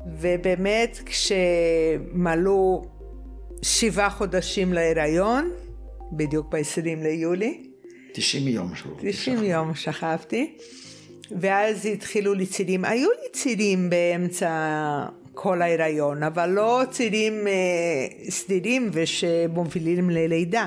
[0.06, 2.84] ובאמת כשמלאו
[3.62, 5.50] שבעה חודשים להיריון,
[6.12, 7.62] בדיוק ב-20 ליולי.
[8.12, 8.96] 90 יום שלו.
[9.00, 10.56] 90 יום שכבתי.
[11.40, 14.50] ואז התחילו לי צירים, היו לי צירים באמצע
[15.34, 20.66] כל ההיריון, אבל לא צירים אה, סדירים ושמובילים ללידה.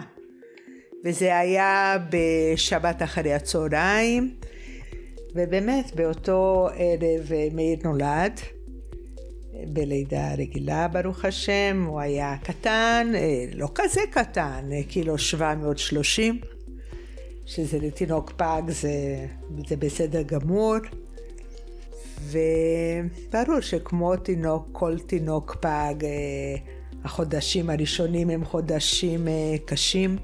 [1.06, 4.34] וזה היה בשבת אחרי הצהריים,
[5.36, 8.40] ובאמת באותו ערב מאיר נולד.
[9.54, 16.40] בלידה רגילה ברוך השם, הוא היה קטן, אה, לא כזה קטן, אה, קילו 730,
[17.46, 19.26] שזה לתינוק פג זה,
[19.68, 20.76] זה בסדר גמור.
[22.22, 26.56] וברור שכמו תינוק, כל תינוק פג, אה,
[27.04, 29.28] החודשים הראשונים הם חודשים
[29.66, 30.18] קשים,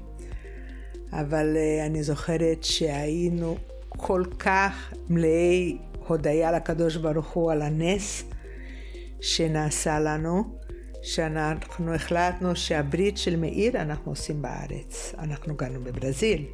[1.12, 3.56] אבל אני זוכרת שהיינו
[3.88, 8.24] כל כך מלאי הודיה לקדוש ברוך הוא על הנס,
[9.20, 10.44] שנעשה לנו,
[11.02, 15.14] שאנחנו החלטנו שהברית של מאיר אנחנו עושים בארץ.
[15.18, 16.44] אנחנו גרנו בברזיל,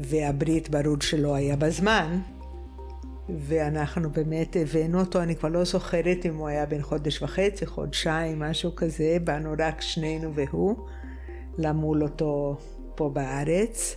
[0.00, 2.18] והברית ברור שלא היה בזמן,
[3.28, 8.38] ואנחנו באמת הבאנו אותו, אני כבר לא זוכרת אם הוא היה בן חודש וחצי, חודשיים,
[8.38, 10.76] משהו כזה, באנו רק שנינו והוא,
[11.58, 12.56] למול אותו
[12.94, 13.96] פה בארץ,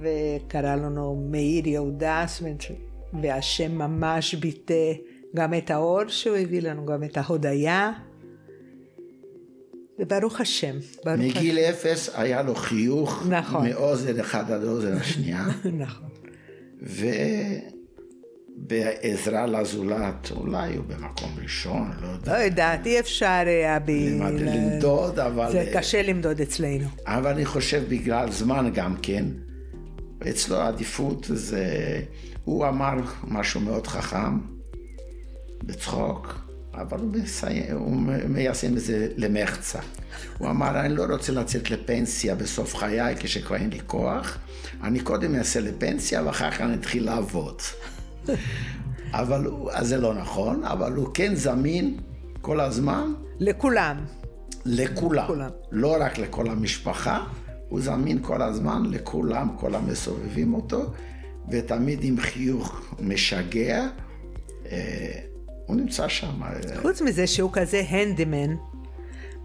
[0.00, 2.24] וקרא לנו מאיר יהודה,
[3.22, 4.92] והשם ממש ביטא
[5.36, 7.92] גם את האור שהוא הביא לנו, גם את ההודיה.
[9.98, 10.76] וברוך השם.
[11.04, 11.70] ברוך מגיל השם.
[11.70, 13.68] אפס היה לו חיוך נכון.
[13.68, 15.46] מאוזן אחד עד אוזן השנייה.
[15.84, 16.08] נכון.
[18.66, 22.38] ובעזרה לזולת, אולי הוא במקום ראשון, לא יודע.
[22.38, 23.90] לא יודעת, אי אפשר היה ב...
[23.90, 25.52] למדוד, אבל...
[25.52, 26.88] זה קשה למדוד אצלנו.
[27.06, 29.24] אבל אני חושב בגלל זמן גם כן.
[30.30, 31.66] אצלו העדיפות זה...
[32.44, 34.38] הוא אמר משהו מאוד חכם.
[35.62, 37.70] בצחוק, אבל הוא, מסי...
[37.72, 37.96] הוא
[38.28, 39.78] מיישם את זה למחצה.
[40.38, 44.38] הוא אמר, אני לא רוצה לצאת לפנסיה בסוף חיי כשכבר אין לי כוח,
[44.82, 47.62] אני קודם אעשה לפנסיה ואחר כך אני אתחיל לעבוד.
[49.12, 51.96] אבל הוא, אז זה לא נכון, אבל הוא כן זמין
[52.40, 53.12] כל הזמן.
[53.38, 53.96] לכולם.
[54.64, 55.24] לכולם.
[55.24, 55.50] לכולם.
[55.70, 57.24] לא רק לכל המשפחה,
[57.68, 60.92] הוא זמין כל הזמן לכולם, כל המסובבים אותו,
[61.50, 63.88] ותמיד עם חיוך משגע.
[65.70, 66.40] אה, הוא נמצא שם.
[66.82, 68.54] חוץ מזה שהוא כזה הנדימן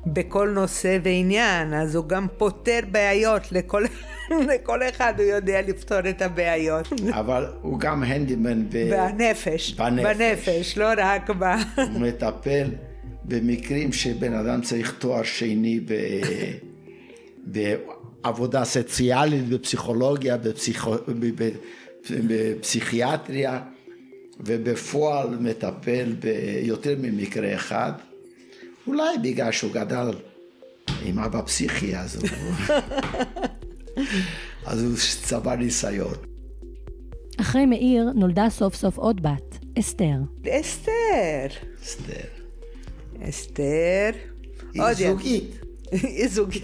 [0.06, 3.84] בכל נושא ועניין, אז הוא גם פותר בעיות לכל,
[4.50, 6.94] לכל אחד, הוא יודע לפתור את הבעיות.
[7.12, 8.90] אבל הוא גם הנדימן ב...
[8.92, 11.44] בנפש, בנפש, בנפש, לא רק ב...
[11.78, 12.68] הוא מטפל
[13.24, 15.94] במקרים שבן אדם צריך תואר שני ב...
[18.24, 20.96] בעבודה סוציאלית, בפסיכולוגיה, בפסיכו...
[22.10, 23.62] בפסיכיאטריה.
[24.39, 27.91] ובפועל מטפל ביותר ממקרה אחד,
[28.88, 30.12] אולי בגלל שהוא גדל
[31.06, 32.30] עם אבא פסיכי, אז הוא,
[34.65, 34.91] אז הוא
[35.24, 36.13] צבר ניסיון.
[37.41, 40.17] אחרי מאיר נולדה סוף סוף עוד בת, אסתר.
[40.50, 41.48] אסתר.
[41.84, 42.28] אסתר.
[43.30, 44.12] אסתר.
[44.74, 45.60] היא זוגית.
[45.91, 46.63] היא זוגית.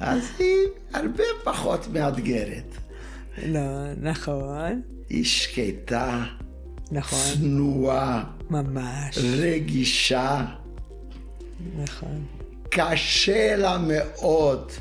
[0.00, 2.74] אז היא הרבה פחות מאתגרת.
[3.46, 4.82] לא, נכון.
[5.10, 6.24] היא שקטה,
[6.90, 7.18] נכון.
[7.34, 9.18] צנועה, ממש.
[9.18, 10.44] רגישה.
[11.82, 12.24] נכון.
[12.70, 14.72] קשה לה מאוד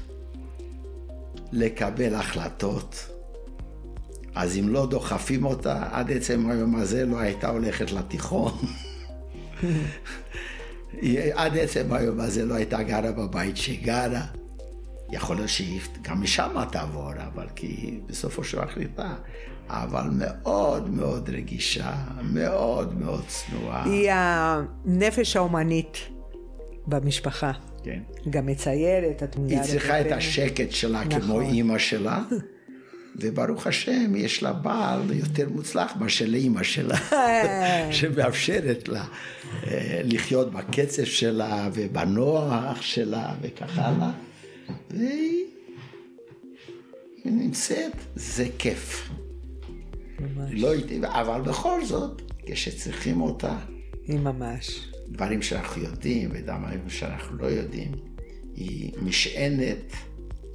[1.52, 3.10] לקבל החלטות.
[4.36, 8.54] אז אם לא דוחפים אותה, עד עצם היום הזה לא הייתה הולכת לתיכון.
[11.34, 14.26] עד עצם היום הזה לא הייתה גרה בבית שגרה.
[15.12, 19.16] יכול להיות שהיא גם משם תעבור, אבל כי בסופו של החליטה.
[19.70, 23.84] אבל מאוד מאוד רגישה, מאוד מאוד צנועה.
[23.86, 25.98] היא הנפש האומנית
[26.88, 27.52] במשפחה.
[27.84, 28.00] כן.
[28.30, 31.22] גם מציירת, את היא צריכה את השקט שלה נכון.
[31.22, 32.24] כמו אימא שלה,
[33.20, 36.98] וברוך השם, יש לה בעל יותר מוצלח מאשר לאימא שלה,
[37.92, 39.06] שמאפשרת לה
[39.68, 44.12] אה, לחיות בקצב שלה ובנוח שלה וכך הלאה.
[44.92, 45.46] והיא
[47.26, 49.10] נמצאת, זה כיף.
[50.20, 50.52] ממש.
[50.54, 50.70] לא,
[51.08, 53.58] אבל בכל זאת, כשצריכים אותה,
[54.08, 54.92] היא ממש.
[55.10, 57.92] דברים שאנחנו יודעים ודברים שאנחנו לא יודעים,
[58.56, 59.94] היא משענת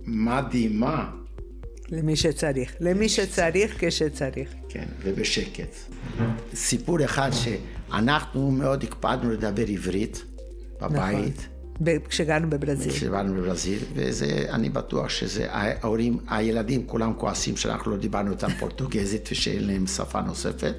[0.04, 1.10] מדהימה.
[1.88, 2.74] למי שצריך.
[2.80, 4.54] למי שצריך כשצריך.
[4.68, 5.76] כן, ובשקט.
[6.54, 10.24] סיפור אחד שאנחנו מאוד הקפדנו לדבר עברית
[10.80, 11.36] בבית.
[11.36, 11.51] נכון.
[12.08, 12.92] כשגרנו בברזיל.
[12.92, 19.28] כשגרנו בברזיל, וזה, אני בטוח שזה, ההורים, הילדים כולם כועסים שאנחנו לא דיברנו איתם פורטוגזית
[19.32, 20.74] ושאין להם שפה נוספת.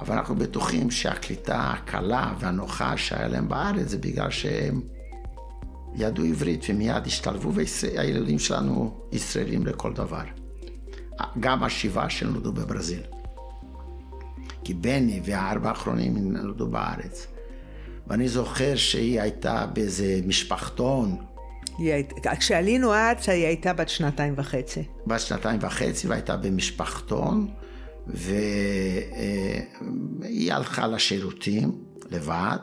[0.00, 4.80] אבל אנחנו בטוחים שהקליטה הקלה והנוחה שהיה להם בארץ זה בגלל שהם
[5.94, 10.24] ידעו עברית ומיד השתלבו, והילדים שלנו ישראלים לכל דבר.
[11.40, 13.02] גם השבעה שנולדו בברזיל.
[14.64, 17.26] כי בני והארבע האחרונים נולדו בארץ.
[18.06, 21.16] ואני זוכר שהיא הייתה באיזה משפחתון.
[21.78, 24.82] היית, כשעלינו ארצה היא הייתה בת שנתיים וחצי.
[25.06, 27.48] בת שנתיים וחצי והייתה במשפחתון.
[28.06, 29.62] והיא
[30.52, 31.72] הלכה לשירותים
[32.10, 32.58] לבד,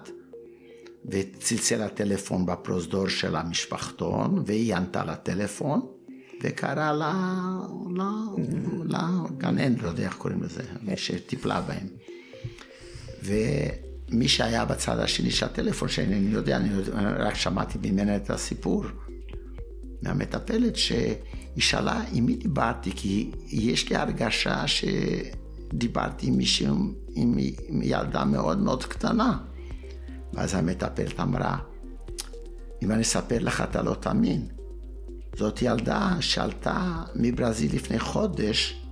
[1.05, 5.81] וצלצל הטלפון בפרוזדור של המשפחתון, והיא ענתה לטלפון,
[6.43, 7.13] וקרא לה,
[8.85, 10.63] לגנן, לא יודע איך קוראים לזה,
[10.95, 11.87] שטיפלה בהם.
[14.09, 16.69] ומי שהיה בצד השני של הטלפון, שאני יודע, אני
[17.17, 18.85] רק שמעתי ממנה את הסיפור,
[20.01, 21.15] מהמטפלת, שהיא
[21.57, 26.75] שאלה עם מי דיברתי, כי יש לי הרגשה שדיברתי עם מישהו,
[27.13, 27.37] עם,
[27.67, 29.37] עם ילדה מאוד מאוד קטנה.
[30.33, 31.57] ואז המטפלת אמרה,
[32.83, 34.47] אם אני אספר לך אתה לא תאמין.
[35.35, 38.82] זאת ילדה שעלתה מברזיל לפני חודש,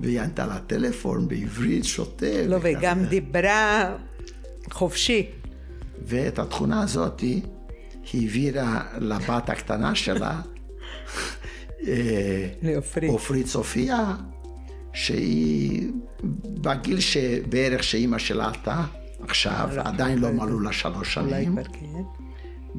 [0.00, 2.44] והיא ענתה לטלפון בעברית שוטף.
[2.48, 3.96] לא, וגם דיברה
[4.70, 5.26] חופשי.
[6.06, 7.42] ואת התכונה הזאת היא
[8.14, 10.40] העבירה לבת הקטנה שלה,
[13.08, 14.14] עופרית סופיה,
[14.92, 15.88] שהיא
[16.44, 18.84] בגיל שבערך שאימא שלה עלתה
[19.20, 21.86] עכשיו, עדיין לא מלאו לה שלוש שנים, כן.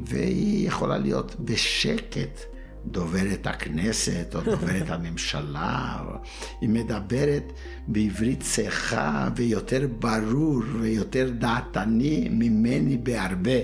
[0.06, 2.55] והיא יכולה להיות בשקט.
[2.86, 5.98] דוברת הכנסת או דוברת הממשלה,
[6.62, 7.54] היא מדברת
[7.88, 13.60] בעברית צחה ויותר ברור ויותר דעתני ממני בהרבה.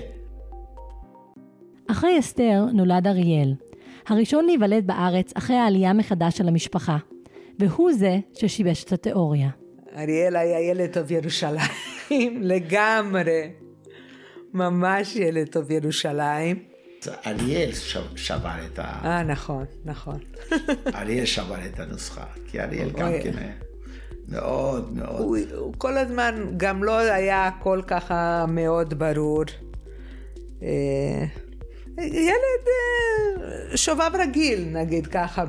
[1.90, 3.54] אחרי אסתר נולד אריאל,
[4.08, 6.96] הראשון להיוולד בארץ אחרי העלייה מחדש של המשפחה,
[7.58, 9.48] והוא זה ששיבש את התיאוריה.
[9.96, 11.70] אריאל היה ילד טוב ירושלים,
[12.52, 13.50] לגמרי.
[14.54, 16.71] ממש ילד טוב ירושלים.
[17.26, 17.72] אריאל
[18.16, 19.00] שבר את ה...
[19.04, 20.18] אה, נכון, נכון.
[20.94, 23.32] אריאל שבר את הנוסחה, כי אריאל גם כן
[24.28, 25.20] מאוד מאוד...
[25.20, 29.44] הוא, הוא כל הזמן גם לא היה כל ככה מאוד ברור.
[30.62, 31.24] אה,
[31.98, 35.44] ילד אה, שובב רגיל, נגיד ככה.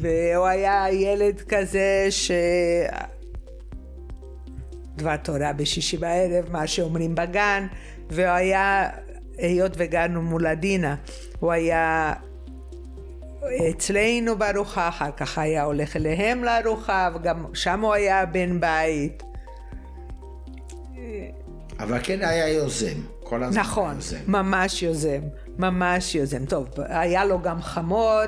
[0.00, 2.30] והוא היה ילד כזה ש...
[4.96, 7.66] דבר תורה בשישי בערב, מה שאומרים בגן,
[8.10, 8.90] והוא היה,
[9.38, 10.96] היות וגרנו מול עדינה,
[11.40, 12.12] הוא היה
[13.70, 19.22] אצלנו בארוחה, אחר כך היה הולך אליהם לארוחה, וגם שם הוא היה בן בית.
[21.80, 24.16] אבל כן היה יוזם, כל הזמן נכון, יוזם.
[24.26, 25.20] ממש יוזם,
[25.58, 26.44] ממש יוזם.
[26.44, 28.20] טוב, היה לו גם חמור,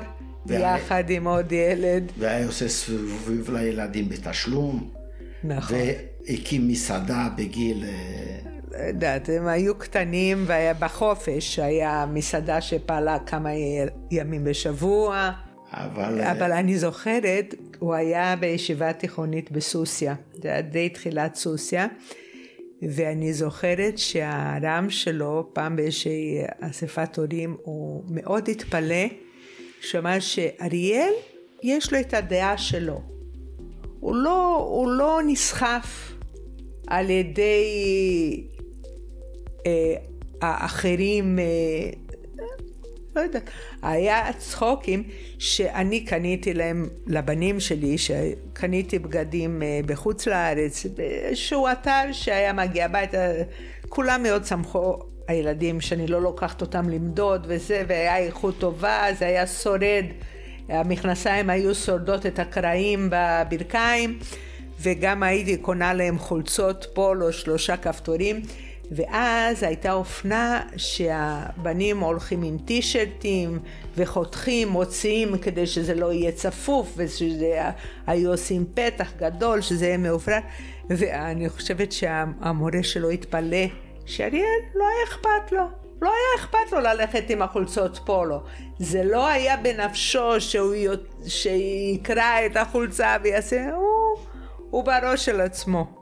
[0.45, 2.11] והיה, יחד עם עוד ילד.
[2.17, 4.89] והיה עושה סביב לילדים בתשלום.
[5.43, 5.77] נכון.
[6.27, 7.85] והקים מסעדה בגיל...
[8.75, 13.49] אה, יודעת, הם היו קטנים והיה בחופש, היה מסעדה שפעלה כמה
[14.11, 15.31] ימים בשבוע.
[15.73, 16.21] אבל...
[16.21, 21.85] אבל אני זוכרת, הוא היה בישיבה תיכונית בסוסיא, זה היה די תחילת סוסיא,
[22.81, 29.05] ואני זוכרת שהרם שלו, פעם באיזושהי אספת הורים, הוא מאוד התפלא,
[29.81, 31.13] שאמר שאריאל,
[31.63, 33.01] יש לו את הדעה שלו.
[33.99, 36.13] הוא לא, הוא לא נסחף
[36.87, 37.65] על ידי
[38.57, 38.60] אה,
[40.41, 41.43] האחרים, אה,
[43.15, 43.49] לא יודעת,
[43.81, 45.03] היה צחוקים
[45.39, 53.17] שאני קניתי להם, לבנים שלי, שקניתי בגדים אה, בחוץ לארץ, באיזשהו אתר שהיה מגיע הביתה,
[53.89, 59.47] כולם מאוד שמחו, הילדים, שאני לא לוקחת אותם למדוד וזה, והיה איכות טובה, זה היה
[59.47, 60.05] שורד.
[60.69, 64.19] המכנסיים היו שורדות את הקרעים בברכיים,
[64.79, 68.41] וגם הייתי קונה להם חולצות פולו, שלושה כפתורים,
[68.91, 73.59] ואז הייתה אופנה שהבנים הולכים עם טישרטים
[73.95, 76.97] וחותכים, מוציאים כדי שזה לא יהיה צפוף
[78.07, 80.43] והיו עושים פתח גדול שזה יהיה מעופרת
[80.89, 83.65] ואני חושבת שהמורה שלו התפלא
[84.05, 85.63] שאריאל לא היה אכפת לו,
[86.01, 88.43] לא היה אכפת לו ללכת עם החולצות פולו.
[88.79, 90.75] זה לא היה בנפשו שהוא
[91.27, 94.25] שיקרא את החולצה ויעשה, הוא,
[94.69, 96.00] הוא בראש של עצמו.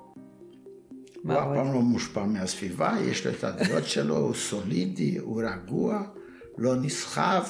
[1.24, 6.04] הוא אף פעם לא מושפע מהסביבה, יש לו את הדעות שלו, הוא סולידי, הוא רגוע,
[6.58, 7.44] לא נסחב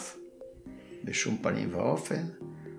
[1.04, 2.24] בשום פנים ואופן.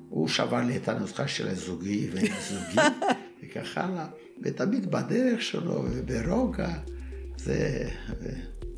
[0.08, 2.80] הוא שבר לי את הנוסחה של הזוגי והזוגי
[3.42, 4.06] וכך הלאה,
[4.42, 6.78] ותמיד בדרך שלו וברוגע,
[7.36, 7.88] זה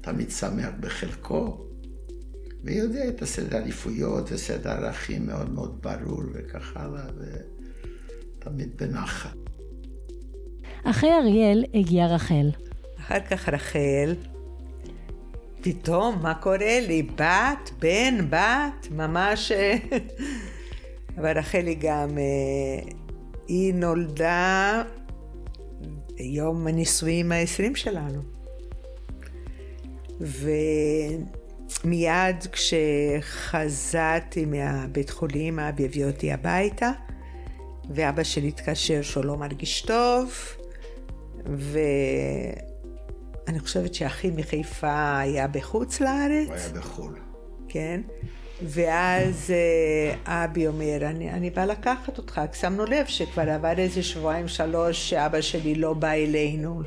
[0.00, 1.66] תמיד שמח בחלקו,
[2.64, 7.04] ויודע את הסדר העדיפויות וסדר ערכים מאוד מאוד ברור וכך הלאה,
[8.38, 9.41] ותמיד בנחת.
[10.84, 12.50] אחרי אריאל הגיעה רחל.
[13.00, 14.14] אחר כך רחל,
[15.60, 17.02] פתאום, מה קורה לי?
[17.02, 19.52] בת, בן, בת, ממש...
[21.18, 22.82] אבל רחל היא גם, אה,
[23.48, 24.82] היא נולדה
[26.18, 28.22] יום הנישואים העשרים שלנו.
[31.84, 36.90] ומיד כשחזרתי מהבית חולים, אבי הביא אותי הביתה,
[37.90, 40.34] ואבא שלי התקשר שהוא לא מרגיש טוב,
[41.46, 41.70] ואני
[43.60, 46.48] חושבת שאחי מחיפה היה בחוץ לארץ.
[46.48, 47.18] הוא היה בחו"ל.
[47.68, 48.00] כן.
[48.62, 54.02] ואז אה, אבי אומר, אני, אני בא לקחת אותך, כי שמנו לב שכבר עבר איזה
[54.02, 56.82] שבועיים שלוש שאבא שלי לא בא אלינו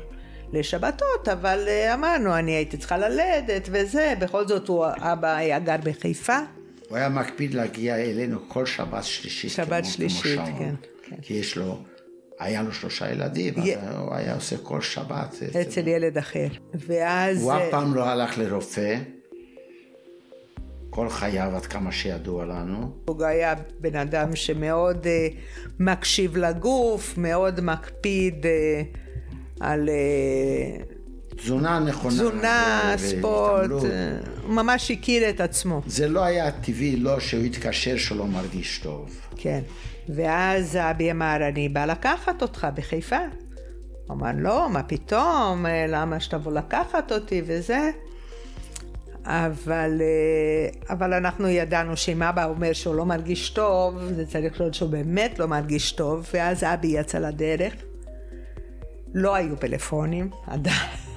[0.52, 5.76] לשבתות, אבל אה, אמרנו, אני הייתי צריכה ללדת וזה, בכל זאת הוא, אבא היה גר
[5.82, 6.38] בחיפה.
[6.88, 9.50] הוא היה מקפיד להגיע אלינו כל שבת שלישית.
[9.50, 11.16] שבת שלישית, כן, כן.
[11.22, 11.78] כי יש לו
[12.38, 13.76] היה לו שלושה ילדים, י...
[13.76, 15.34] אז הוא היה עושה כל שבת.
[15.60, 16.48] אצל ילד אחר.
[16.74, 17.42] ואז...
[17.42, 18.96] הוא אף פעם לא הלך לרופא,
[20.90, 22.90] כל חייו עד כמה שידוע לנו.
[23.04, 25.34] הוא היה בן אדם שמאוד uh,
[25.80, 28.96] מקשיב לגוף, מאוד מקפיד uh,
[29.60, 29.88] על...
[29.88, 30.96] Uh,
[31.36, 32.14] תזונה נכונה.
[32.14, 33.70] תזונה, ספורט,
[34.42, 35.82] הוא ממש הכיר את עצמו.
[35.86, 39.20] זה לא היה טבעי, לא שהוא התקשר שלא מרגיש טוב.
[39.36, 39.60] כן.
[40.08, 43.18] ואז אבי אמר, אני בא לקחת אותך בחיפה.
[44.06, 47.90] הוא אמר, לא, מה פתאום, אה, למה שתבוא לקחת אותי וזה.
[49.24, 54.74] אבל, אה, אבל אנחנו ידענו שאם אבא אומר שהוא לא מרגיש טוב, זה צריך להיות
[54.74, 57.74] שהוא באמת לא מרגיש טוב, ואז אבי יצא לדרך.
[59.14, 60.30] לא היו פלאפונים,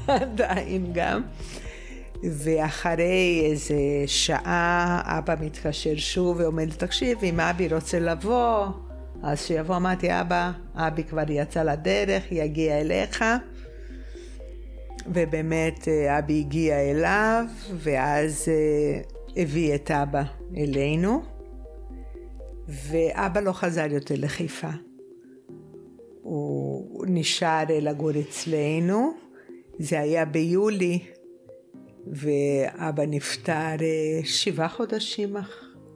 [0.06, 1.22] עדיין גם.
[2.24, 8.66] ואחרי איזה שעה אבא מתקשר שוב ואומר תקשיב, אם אבי רוצה לבוא,
[9.24, 13.26] אז שיבוא, אמרתי, אבא, אבי כבר יצא לדרך, יגיע אליך.
[15.08, 20.24] ובאמת אבי הגיע אליו, ואז uh, הביא את אבא
[20.58, 21.22] אלינו,
[22.68, 24.70] ואבא לא חזר יותר לחיפה.
[26.22, 29.14] הוא נשאר לגור אצלנו,
[29.80, 31.00] זה היה ביולי
[32.10, 35.36] ואבא נפטר אה, שבעה חודשים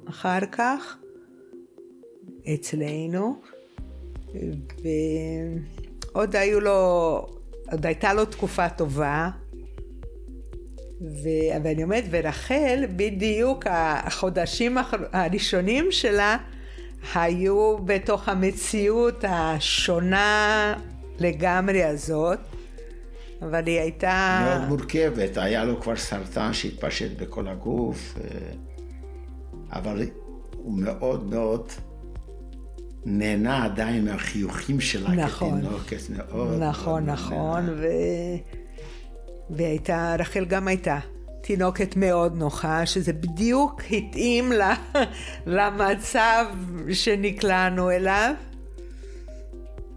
[0.09, 0.97] אחר כך
[2.53, 3.41] אצלנו,
[6.13, 7.25] ועוד היו לו,
[7.71, 9.29] עוד הייתה לו תקופה טובה,
[11.01, 11.29] ו...
[11.63, 14.77] ואני אומרת, ורחל, בדיוק החודשים
[15.11, 16.37] הראשונים שלה
[17.13, 20.73] היו בתוך המציאות השונה
[21.19, 22.39] לגמרי הזאת.
[23.43, 24.45] אבל היא הייתה...
[24.45, 28.27] מאוד מורכבת, היה לו כבר סרטן שהתפשט בכל הגוף, אה,
[29.73, 30.07] אבל
[30.51, 31.67] הוא מאוד מאוד
[33.05, 36.61] נהנה עדיין מהחיוכים שלה נכון, כתינוקת, מאוד.
[36.61, 37.87] נכון, מאוד נכון, ו...
[39.49, 40.99] והייתה, רחל גם הייתה
[41.41, 44.75] תינוקת מאוד נוחה, שזה בדיוק התאים לה,
[45.45, 46.45] למצב
[46.93, 48.33] שנקלענו אליו.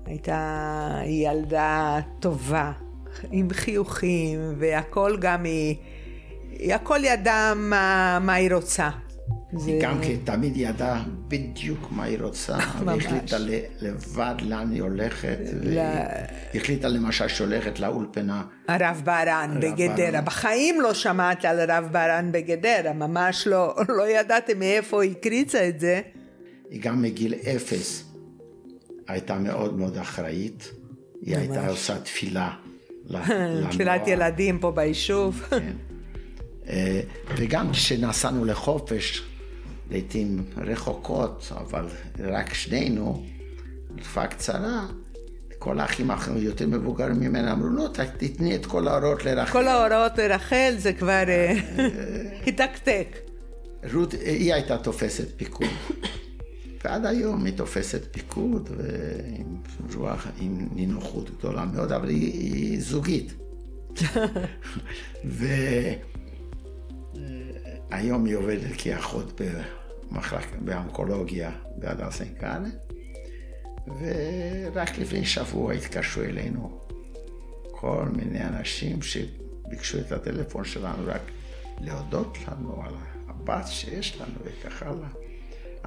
[0.06, 2.72] הייתה ילדה טובה,
[3.30, 5.76] עם חיוכים, והכל גם היא,
[6.50, 8.90] היא הכל ידעה מה, מה היא רוצה.
[9.52, 9.70] זה...
[9.70, 13.36] היא גם כן תמיד ידעה בדיוק מה היא רוצה, והחליטה
[13.80, 15.78] לבד לאן היא הולכת, ל...
[16.54, 18.42] והחליטה למשל שהולכת לאולפנה.
[18.68, 25.02] הרב ברן בגדרה, בחיים לא שמעת על הרב ברן בגדרה, ממש לא, לא ידעתי מאיפה
[25.02, 26.00] היא הקריצה את זה.
[26.70, 28.04] היא גם מגיל אפס
[29.08, 30.70] הייתה מאוד מאוד אחראית,
[31.22, 31.48] היא ממש.
[31.48, 32.50] הייתה עושה תפילה
[33.70, 35.42] תפילת ילדים פה ביישוב.
[35.50, 35.72] כן.
[36.68, 37.00] אה,
[37.36, 39.22] וגם כשנסענו לחופש,
[39.90, 41.86] לעיתים רחוקות, אבל
[42.18, 43.24] רק שנינו,
[43.96, 44.86] תקופה קצרה,
[45.58, 47.88] כל האחים האחרים יותר מבוגרים ממנה אמרו, לא,
[48.18, 49.52] תתני את כל ההוראות לרחל.
[49.52, 51.54] כל ההוראות לרחל זה כבר אה,
[52.46, 53.16] התקתק.
[53.92, 55.68] רות, היא הייתה תופסת פיקוד.
[56.86, 59.56] ועד היום היא תופסת פיקוד, ועם
[59.94, 63.34] רוח, עם נינוחות גדולה מאוד, אבל היא, היא זוגית.
[67.90, 69.40] והיום היא עובדת כאחות
[70.10, 72.64] במחלק, באונקולוגיה בהדסה עין כרם,
[73.86, 76.80] ורק לפני שבוע התקשרו אלינו
[77.70, 81.22] כל מיני אנשים שביקשו את הטלפון שלנו רק
[81.80, 82.94] להודות לנו על
[83.28, 85.25] הבת שיש לנו וכך הלאה.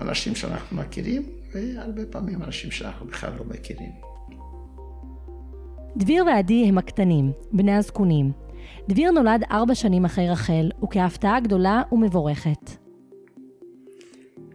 [0.02, 1.24] אנשים שאנחנו מכירים,
[1.54, 3.91] והרבה פעמים אנשים שאנחנו בכלל לא מכירים.
[5.97, 8.32] דביר ועדי הם הקטנים, בני הזקונים.
[8.89, 12.72] דביר נולד ארבע שנים אחרי רחל, וכהפתעה גדולה ומבורכת.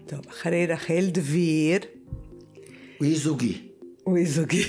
[0.07, 1.79] טוב, אחרי רחל דביר,
[2.99, 3.59] הוא אי זוגי.
[4.05, 4.65] הוא זוגי.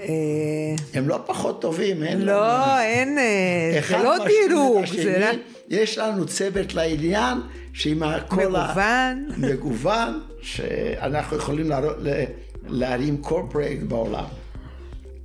[0.00, 4.84] אה, הם לא פחות טובים, אין לא, אין, אה, זה לא דירוג.
[4.86, 5.38] זה רק
[5.72, 7.38] יש לנו צוות לעניין,
[7.72, 9.28] שעם הכל ה- מגוון.
[9.50, 12.24] מגוון, שאנחנו יכולים להראות- ל-
[12.66, 14.24] להרים כל פרויקט בעולם.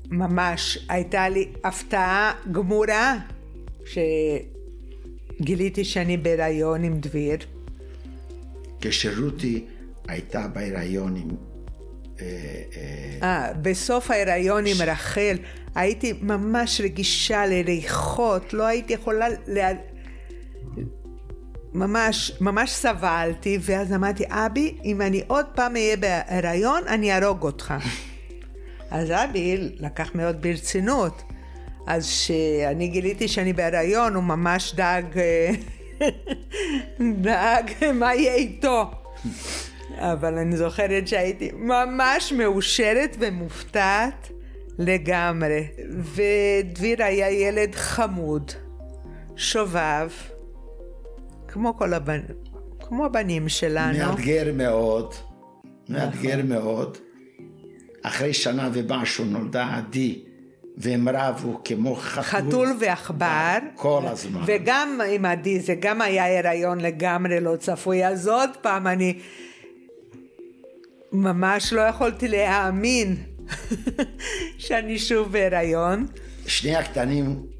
[0.10, 3.16] ממש, הייתה לי הפתעה גמורה
[5.39, 7.38] שגיליתי שאני בהיריון עם דביר.
[8.82, 9.66] כשרותי
[10.08, 11.28] הייתה בהיריון עם...
[12.22, 12.26] אה,
[12.76, 13.18] אה,
[13.48, 15.38] אה, בסוף ההיריון עם רחל
[15.76, 19.70] הייתי ממש רגישה לריחות, לא הייתי יכולה לה...
[21.74, 27.74] ממש, ממש סבלתי, ואז אמרתי, אבי, אם אני עוד פעם אהיה בהיריון, אני אהרוג אותך.
[28.91, 31.24] אז אבי לקח מאוד ברצינות.
[31.88, 35.51] אז כשאני גיליתי שאני בהיריון, הוא ממש דאג, אה,
[37.22, 38.91] דאג מה יהיה איתו.
[39.97, 44.30] אבל אני זוכרת שהייתי ממש מאושרת ומופתעת
[44.80, 45.68] לגמרי.
[45.89, 48.51] ודביר היה ילד חמוד,
[49.36, 50.09] שובב,
[51.58, 52.22] כמו כל הבנים,
[52.80, 53.97] כמו הבנים שלנו.
[53.97, 55.14] מאתגר מאוד,
[55.89, 56.97] מאתגר מאוד.
[58.03, 60.20] אחרי שנה ומשהו נולדה עדי,
[60.78, 62.24] והם רבו כמו חתול.
[62.24, 63.58] חתול ועכבר.
[63.76, 64.41] כל הזמן.
[64.45, 68.05] וגם עם עדי, זה גם היה הריון לגמרי לא צפוי.
[68.08, 69.20] אז עוד פעם, אני
[71.12, 73.16] ממש לא יכולתי להאמין
[74.58, 76.05] שאני שוב בהיריון.
[76.47, 77.57] שני הקטנים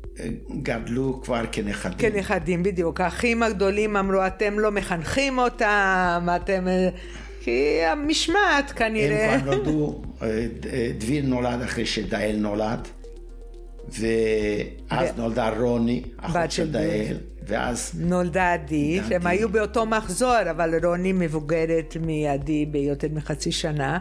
[0.62, 2.12] גדלו כבר כנכדים.
[2.12, 3.02] כנכדים, בדיוק.
[3.02, 6.68] האחים הגדולים אמרו, אתם לא מחנכים אותם, אתם...
[6.68, 6.90] אה,
[7.42, 9.34] כי המשמעת כנראה.
[9.34, 12.88] הם כבר נולדו, אה, אה, דביר נולד אחרי שדאל נולד,
[13.90, 16.72] ואז ו- נולדה רוני, אחות של.
[16.72, 19.10] דאל, ואז נולדה עדי, עדי.
[19.10, 24.00] שהם היו באותו מחזור, אבל רוני מבוגרת מעדי ביותר מחצי שנה.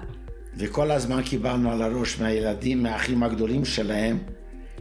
[0.59, 4.19] וכל הזמן קיבלנו על הראש מהילדים, מהאחים הגדולים שלהם,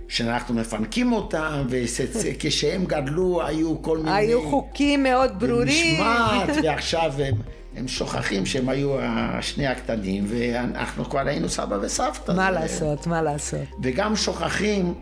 [0.08, 4.12] שאנחנו מפנקים אותם, וכשהם גדלו היו כל מיני...
[4.12, 5.94] היו חוקים מאוד ברורים.
[5.94, 7.36] משמעת, ועכשיו הם,
[7.76, 8.96] הם שוכחים שהם היו
[9.42, 12.32] שני הקטנים, ואנחנו כבר היינו סבא וסבתא.
[12.32, 13.68] מה זה- לעשות, מה לעשות.
[13.84, 14.94] וגם שוכחים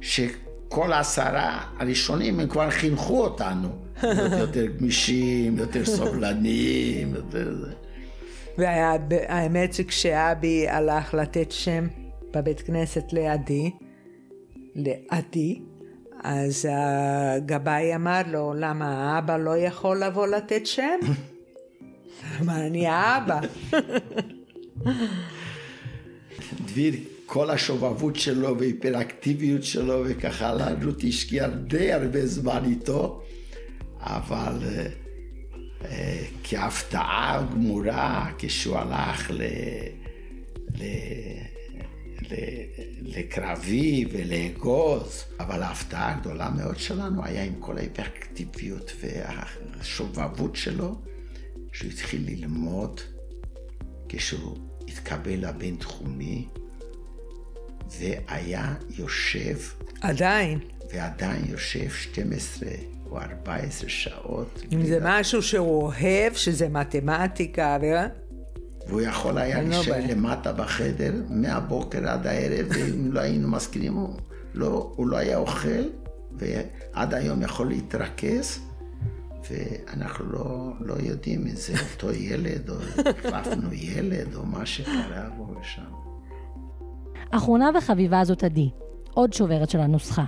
[0.00, 3.68] שכל העשרה הראשונים הם כבר חינכו אותנו.
[4.38, 7.72] יותר גמישים, יותר סובלניים, יותר זה.
[8.58, 11.86] והאמת שכשאבי הלך לתת שם
[12.34, 13.70] בבית כנסת לעדי,
[14.74, 15.60] לעדי,
[16.22, 20.98] אז הגבאי אמר לו, למה האבא לא יכול לבוא לתת שם?
[22.40, 23.40] אמר, אני האבא.
[26.66, 26.94] דביר,
[27.26, 33.22] כל השובבות שלו וההיפראקטיביות שלו וכך הלאה, רות השקיעה די הרבה זמן איתו,
[34.00, 34.86] אבל אה,
[35.84, 39.42] אה, כהפתעה גמורה, כשהוא הלך ל...
[40.78, 40.84] ל...
[42.30, 42.34] ל...
[43.00, 50.94] לקרבי ולאגוז, אבל ההפתעה הגדולה מאוד שלנו היה עם כל ההיפראקטיביות והשובבות שלו,
[51.72, 53.00] שהוא התחיל ללמוד
[54.08, 54.56] כשהוא
[54.88, 56.48] התקבל לבינתחומי,
[57.98, 59.56] והיה יושב,
[60.00, 60.58] עדיין.
[60.92, 62.68] ועדיין יושב 12
[63.10, 64.62] או 14 שעות.
[64.72, 68.29] אם זה משהו שהוא אוהב, שזה מתמטיקה, ו-
[68.88, 70.14] והוא יכול היה לא להישאר בעיה.
[70.14, 74.16] למטה בחדר מהבוקר עד הערב, ואם לא היינו מסכימים, הוא
[74.54, 75.82] לא, הוא לא היה אוכל,
[76.32, 78.58] ועד היום יכול להתרכז,
[79.50, 82.74] ואנחנו לא, לא יודעים אם זה אותו ילד, או
[83.06, 85.82] החלפנו ילד, או מה שקרה בו ושם.
[87.30, 88.70] אחרונה וחביבה זאת עדי,
[89.14, 90.24] עוד שוברת של הנוסחה.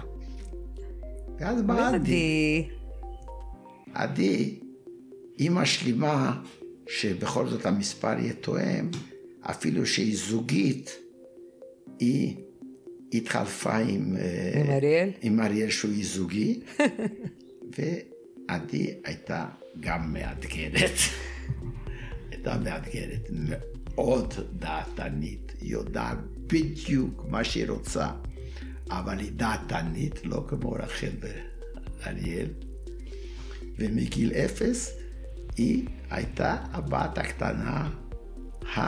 [1.41, 1.95] ואז בא עדי.
[1.95, 2.69] עדי.
[3.95, 4.59] עדי,
[5.39, 6.41] היא משלימה
[6.89, 8.91] שבכל זאת המספר יהיה תואם,
[9.41, 10.91] אפילו שהיא זוגית,
[11.99, 12.37] היא
[13.13, 15.11] התחלפה עם, אה, עם אריאל?
[15.23, 16.61] עם אריאל שהוא אי זוגי,
[17.77, 19.47] ועדי הייתה
[19.81, 20.97] גם מאתגרת.
[22.31, 28.11] הייתה מאתגרת, מאוד דעתנית, יודעת בדיוק מה שהיא רוצה,
[28.91, 31.13] אבל היא דעתנית, לא כמו רחל
[32.01, 32.49] ואריאל.
[33.79, 34.93] ומגיל אפס
[35.57, 37.89] היא הייתה הבת הקטנה,
[38.77, 38.81] ה...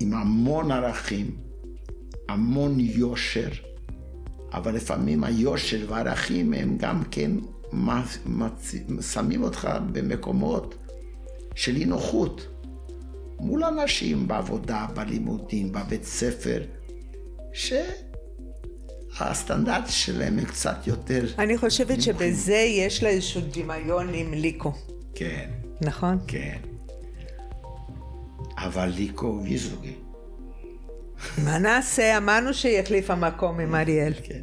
[0.00, 1.36] עם המון ערכים,
[2.28, 3.48] המון יושר,
[4.52, 7.30] אבל לפעמים היושר והערכים הם גם כן.
[9.00, 10.74] שמים אותך במקומות
[11.54, 12.46] של אי נוחות.
[13.38, 16.62] מול אנשים בעבודה, בלימודים, בבית ספר,
[19.12, 21.26] שהסטנדרט שלהם הם קצת יותר...
[21.38, 24.72] אני חושבת שבזה יש לה איזשהו דמיון עם ליקו.
[25.14, 25.63] כן.
[25.84, 26.18] נכון?
[26.26, 26.58] כן.
[28.56, 29.94] אבל ליקו הוא זוגי.
[31.44, 32.16] מה נעשה?
[32.16, 34.12] אמרנו שהיא החליפה מקום עם אריאל.
[34.22, 34.40] כן.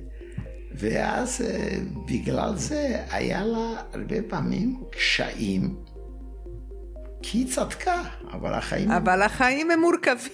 [0.73, 5.75] ואז אה, בגלל זה היה לה הרבה פעמים קשיים,
[7.21, 8.91] כי היא צדקה, אבל החיים...
[8.91, 10.31] אבל החיים הם מורכבים.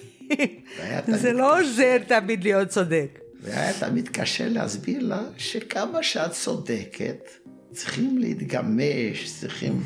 [1.05, 3.19] זה לא עוזר תמיד להיות צודק.
[3.41, 7.29] והיה תמיד קשה להסביר לה שכמה שאת צודקת,
[7.71, 9.83] צריכים להתגמש, צריכים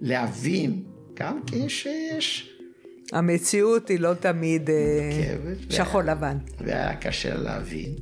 [0.00, 0.82] להבין
[1.14, 2.52] גם כן שיש...
[3.12, 5.36] המציאות היא לא תמיד אה,
[5.70, 6.38] שחור לבן.
[6.60, 7.94] והיה קשה להבין.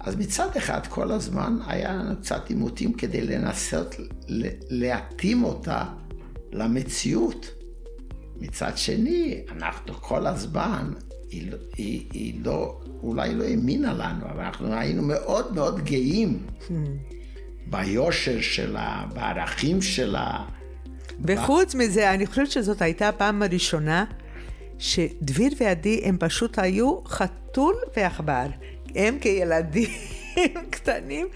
[0.00, 3.94] אז מצד אחד כל הזמן היה לנו קצת עימותים כדי לנסות
[4.70, 5.84] להתאים אותה
[6.52, 7.46] למציאות.
[8.36, 10.92] מצד שני, אנחנו כל הזמן,
[11.30, 16.72] היא, היא, היא לא, אולי לא האמינה לנו, אבל אנחנו היינו מאוד מאוד גאים hmm.
[17.66, 20.44] ביושר שלה, בערכים שלה.
[21.24, 24.04] וחוץ מזה, אני חושבת שזאת הייתה הפעם הראשונה
[24.78, 28.46] שדביר ועדי הם פשוט היו חתול ועכבר.
[28.94, 29.88] הם כילדים
[30.70, 31.26] קטנים,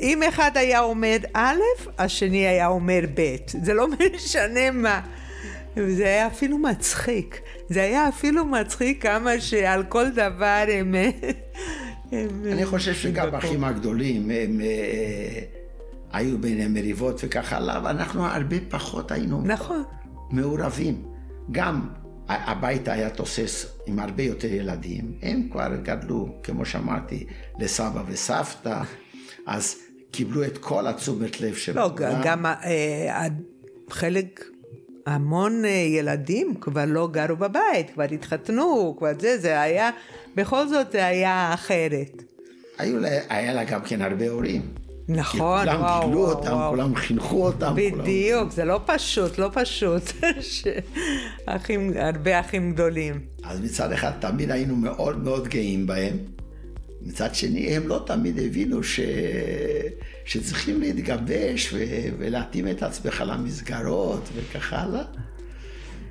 [0.00, 1.60] אם אחד היה אומר א',
[1.98, 5.00] השני היה אומר ב', זה לא משנה מה.
[5.88, 7.40] זה היה אפילו מצחיק.
[7.68, 10.94] זה היה אפילו מצחיק כמה שעל כל דבר הם...
[12.52, 14.60] אני חושב שגם האחים הגדולים, הם...
[16.14, 19.82] אה, היו ביניהם מריבות וכך הלאה, ואנחנו הרבה פחות היינו נכון.
[20.30, 21.02] מעורבים.
[21.52, 21.88] גם
[22.28, 27.26] הבית היה תוסס עם הרבה יותר ילדים, הם כבר גדלו, כמו שאמרתי,
[27.58, 28.82] לסבא וסבתא,
[29.46, 29.76] אז
[30.10, 32.20] קיבלו את כל התשומת לב של לא, כולם.
[32.24, 33.26] גם אה,
[33.90, 34.44] חלק,
[35.06, 39.90] המון אה, ילדים כבר לא גרו בבית, כבר התחתנו, כבר זה, זה היה,
[40.34, 42.22] בכל זאת זה היה אחרת.
[42.78, 44.85] היו לה, היה לה גם כן הרבה הורים.
[45.08, 46.00] נכון, וואו, וואו.
[46.00, 46.70] כולם גידלו אותם, וואו.
[46.70, 47.74] כולם חינכו אותם.
[47.76, 48.50] בדיוק, כולם...
[48.50, 50.02] זה לא פשוט, לא פשוט.
[51.46, 53.20] אחים, הרבה אחים גדולים.
[53.42, 56.16] אז מצד אחד תמיד היינו מאוד מאוד גאים בהם.
[57.02, 59.00] מצד שני, הם לא תמיד הבינו ש...
[60.24, 61.78] שצריכים להתגבש ו...
[62.18, 65.02] ולהתאים את עצמך למסגרות וכך הלאה.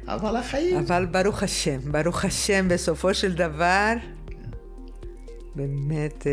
[0.07, 0.77] אבל החיים...
[0.77, 3.93] אבל ברוך השם, ברוך השם, בסופו של דבר,
[5.55, 6.27] באמת...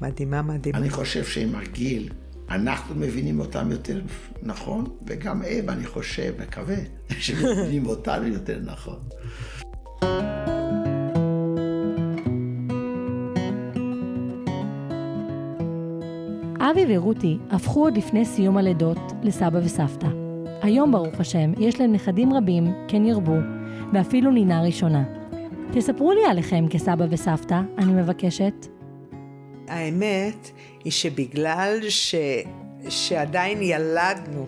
[0.00, 0.78] מדהימה, מדהימה.
[0.78, 2.08] אני חושב שעם הגיל,
[2.50, 4.00] אנחנו מבינים אותם יותר
[4.42, 6.76] נכון, וגם הם, אני חושב, מקווה,
[7.18, 8.98] שמבינים אותנו יותר נכון.
[16.70, 20.08] אבי ורותי הפכו עוד לפני סיום הלידות לסבא וסבתא.
[20.62, 23.36] היום, ברוך השם, יש להם נכדים רבים, כן ירבו,
[23.92, 25.04] ואפילו נינה ראשונה.
[25.72, 28.77] תספרו לי עליכם כסבא וסבתא, אני מבקשת.
[29.68, 30.50] האמת
[30.84, 32.14] היא שבגלל ש...
[32.88, 34.46] שעדיין ילדנו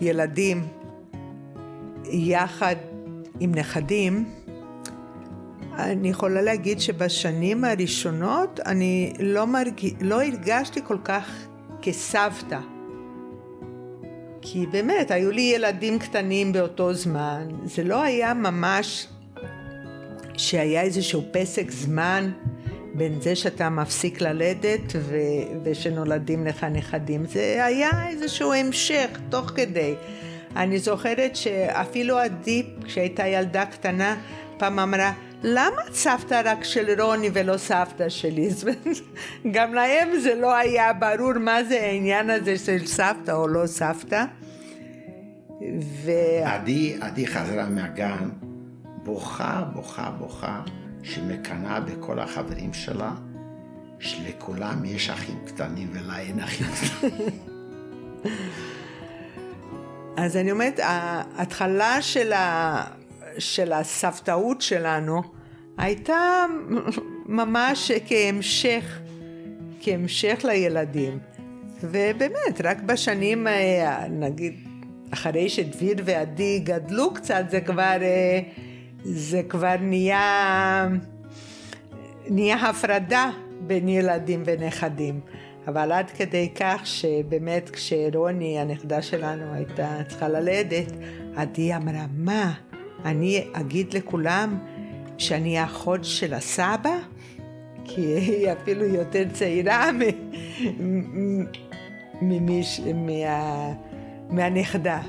[0.00, 0.66] ילדים
[2.04, 2.76] יחד
[3.40, 4.24] עם נכדים,
[5.78, 9.80] אני יכולה להגיד שבשנים הראשונות אני לא, מרג...
[10.00, 11.46] לא הרגשתי כל כך
[11.82, 12.58] כסבתא.
[14.42, 19.08] כי באמת, היו לי ילדים קטנים באותו זמן, זה לא היה ממש
[20.36, 22.30] שהיה איזשהו פסק זמן
[22.96, 25.16] בין זה שאתה מפסיק ללדת ו...
[25.64, 27.26] ושנולדים לך נכדים.
[27.26, 29.94] זה היה איזשהו המשך תוך כדי.
[30.56, 34.16] אני זוכרת שאפילו עדי, כשהייתה ילדה קטנה,
[34.58, 38.48] פעם אמרה, למה סבתא רק של רוני ולא סבתא שלי?
[39.54, 44.24] גם להם זה לא היה ברור מה זה העניין הזה של סבתא או לא סבתא.
[45.80, 46.10] ו...
[46.44, 48.28] עדי, עדי חזרה מהגן,
[49.04, 50.60] בוכה, בוכה, בוכה.
[51.06, 53.12] שמקנאה בכל החברים שלה,
[53.98, 57.28] שלכולם יש אחים קטנים ולה אין אחים קטנים.
[60.16, 62.84] אז אני אומרת, ההתחלה של, ה...
[63.38, 65.22] של הסבתאות שלנו
[65.78, 66.44] הייתה
[67.26, 68.98] ממש כהמשך,
[69.80, 71.18] כהמשך לילדים.
[71.80, 74.54] ובאמת, רק בשנים, אה, נגיד,
[75.10, 78.40] אחרי שדביר ועדי גדלו קצת, זה כבר, אה,
[79.08, 80.88] זה כבר נהיה,
[82.28, 83.30] נהיה הפרדה
[83.60, 85.20] בין ילדים ונכדים.
[85.68, 90.92] אבל עד כדי כך שבאמת כשרוני, הנכדה שלנו, הייתה צריכה ללדת,
[91.36, 92.52] עדי אמרה, מה,
[93.04, 94.58] אני אגיד לכולם
[95.18, 96.98] שאני האחות של הסבא?
[97.84, 99.90] כי היא אפילו יותר צעירה
[102.22, 103.72] ממיש, מה,
[104.30, 105.00] מהנכדה.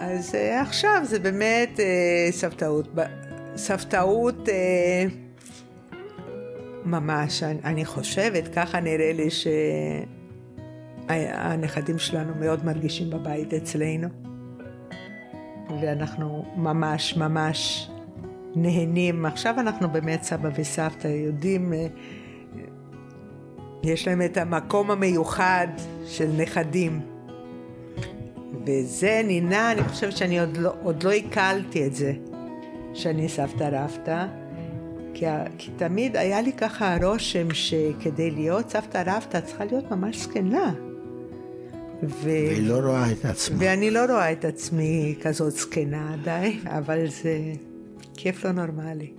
[0.00, 1.82] אז uh, עכשיו זה באמת uh,
[2.32, 2.88] סבתאות.
[3.56, 4.52] סבתאות uh,
[6.84, 9.28] ממש, אני, חושבת, ככה נראה לי
[11.08, 14.08] שהנכדים שלנו מאוד מרגישים בבית אצלנו.
[15.80, 17.90] ואנחנו ממש ממש
[18.54, 19.26] נהנים.
[19.26, 21.72] עכשיו אנחנו באמת סבא וסבתא יודעים,
[23.82, 25.68] יש להם את המקום המיוחד
[26.06, 27.00] של נכדים.
[28.66, 32.12] וזה נינה, אני חושבת שאני עוד לא, עוד לא עיכלתי את זה,
[32.94, 34.26] שאני סבתא רבתא.
[35.14, 35.26] כי,
[35.58, 40.74] כי תמיד היה לי ככה הרושם שכדי להיות סבתא רבתא צריכה להיות ממש זקנה.
[42.02, 42.24] ו...
[42.24, 43.56] והיא לא רואה את עצמה.
[43.60, 47.38] ואני לא רואה את עצמי כזאת זקנה עדיין, אבל זה
[48.16, 49.12] כיף לא נורמלי,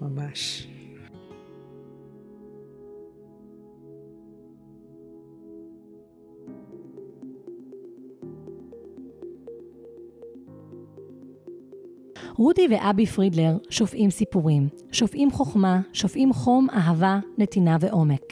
[0.00, 0.68] ממש.
[12.36, 18.22] רודי ואבי פרידלר שופעים סיפורים, שופעים חוכמה, שופעים חום, אהבה, נתינה ועומק.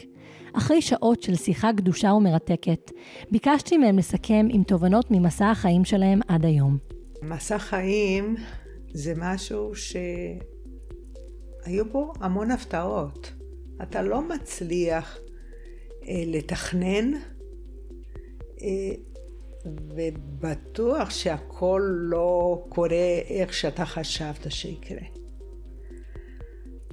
[0.52, 2.90] אחרי שעות של שיחה גדושה ומרתקת,
[3.30, 6.78] ביקשתי מהם לסכם עם תובנות ממסע החיים שלהם עד היום.
[7.22, 8.36] מסע חיים
[8.92, 10.24] זה משהו שהיו
[11.92, 13.32] בו המון הפתעות.
[13.82, 15.18] אתה לא מצליח
[16.08, 17.12] אה, לתכנן,
[18.62, 18.94] אה,
[19.66, 25.02] ובטוח שהכל לא קורה איך שאתה חשבת שיקרה.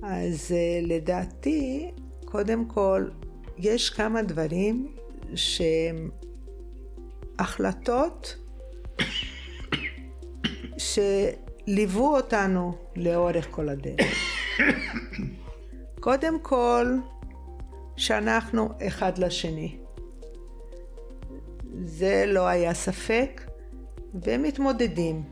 [0.03, 1.91] אז אה, לדעתי,
[2.25, 3.09] קודם כל,
[3.57, 4.95] יש כמה דברים
[5.35, 6.09] שהם
[7.39, 8.37] החלטות
[10.77, 14.17] שליוו אותנו לאורך כל הדרך.
[15.99, 16.97] קודם כל,
[17.97, 19.78] שאנחנו אחד לשני.
[21.83, 23.41] זה לא היה ספק,
[24.13, 25.23] ומתמודדים.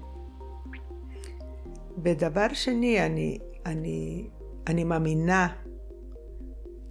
[2.04, 4.28] ודבר שני, אני, אני,
[4.68, 5.48] אני מאמינה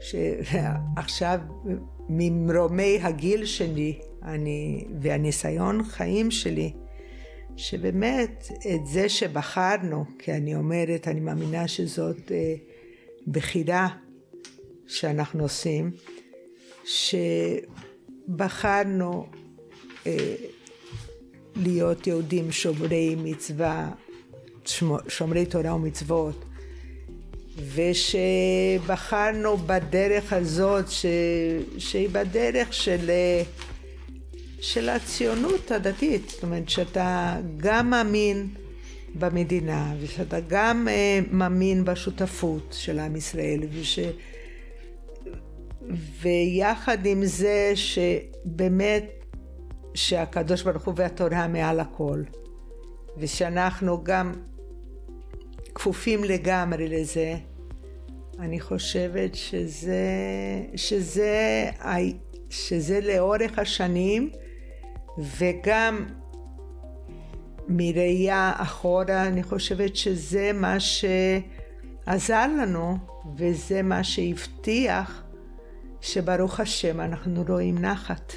[0.01, 1.40] שעכשיו
[2.09, 6.72] ממרומי הגיל שלי אני, והניסיון חיים שלי,
[7.57, 12.55] שבאמת את זה שבחרנו, כי אני אומרת, אני מאמינה שזאת אה,
[13.26, 13.88] בחירה
[14.86, 15.90] שאנחנו עושים,
[18.27, 19.27] שבחרנו
[20.07, 20.35] אה,
[21.57, 23.89] להיות יהודים שומרי מצווה,
[25.09, 26.45] שומרי תורה ומצוות,
[27.74, 31.07] ושבחרנו בדרך הזאת, ש...
[31.79, 33.11] שהיא בדרך של,
[34.61, 38.49] של הציונות הדתית, זאת אומרת שאתה גם מאמין
[39.18, 40.91] במדינה, ושאתה גם uh,
[41.35, 43.99] מאמין בשותפות של עם ישראל, וש...
[46.22, 49.05] ויחד עם זה שבאמת
[49.95, 52.22] שהקדוש ברוך הוא והתורה מעל הכל,
[53.16, 54.32] ושאנחנו גם
[55.74, 57.37] כפופים לגמרי לזה.
[58.39, 59.97] אני חושבת שזה,
[60.74, 61.64] שזה,
[62.51, 64.30] שזה לאורך השנים
[65.18, 66.07] וגם
[67.68, 72.99] מראייה אחורה, אני חושבת שזה מה שעזר לנו
[73.37, 75.26] וזה מה שהבטיח
[76.07, 78.33] שברוך השם אנחנו רואים נחת.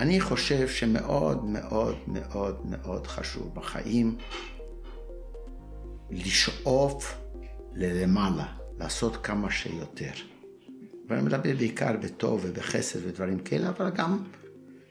[0.00, 4.16] אני חושב שמאוד מאוד מאוד מאוד חשוב בחיים
[6.10, 7.16] לשאוף
[7.74, 8.46] ללמעלה,
[8.78, 10.10] לעשות כמה שיותר.
[11.08, 14.24] ואני מדבר בעיקר בטוב ובחסד ודברים כאלה, אבל גם,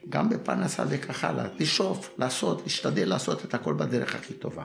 [0.08, 1.46] גם בפרנסה וכך הלאה.
[1.60, 4.64] לשאוף, לעשות, להשתדל לעשות את הכל בדרך הכי טובה.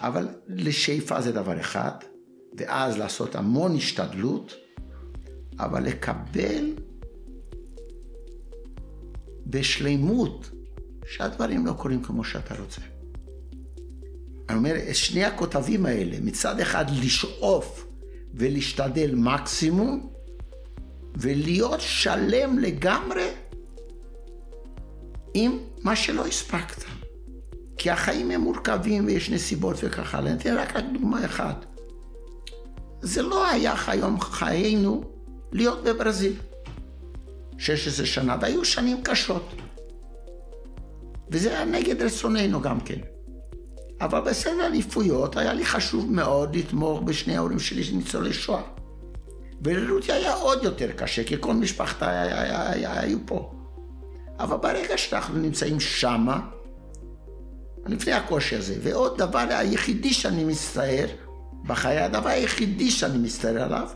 [0.00, 1.92] אבל לשאיפה זה דבר אחד,
[2.56, 4.65] ואז לעשות המון השתדלות,
[5.58, 6.74] אבל לקבל
[9.46, 10.50] בשלימות
[11.06, 12.80] שהדברים לא קורים כמו שאתה רוצה.
[14.48, 17.86] אני אומר, את שני הכותבים האלה, מצד אחד לשאוף
[18.34, 20.12] ולהשתדל מקסימום,
[21.14, 23.28] ולהיות שלם לגמרי
[25.34, 26.84] עם מה שלא הספקת.
[27.78, 30.32] כי החיים הם מורכבים ויש נסיבות וככה הלאה.
[30.32, 31.66] אני אתן רק, דוגמה אחת.
[33.00, 35.15] זה לא היה חיים חיינו
[35.52, 36.32] להיות בברזיל.
[37.58, 39.54] 16 שנה, והיו שנים קשות.
[41.30, 42.98] וזה היה נגד רצוננו גם כן.
[44.00, 48.62] אבל בסדר עדיפויות היה לי חשוב מאוד לתמוך בשני ההורים שלי שניצולי שואה.
[49.62, 53.52] ולרותי היה עוד יותר קשה, כי כל משפחתה היה, היה, היה, היו פה.
[54.38, 56.40] אבל ברגע שאנחנו נמצאים שמה,
[57.86, 61.06] לפני הקושי הזה, ועוד דבר היחידי שאני מצטער
[61.66, 63.88] בחיי, הדבר היחידי שאני מצטער עליו,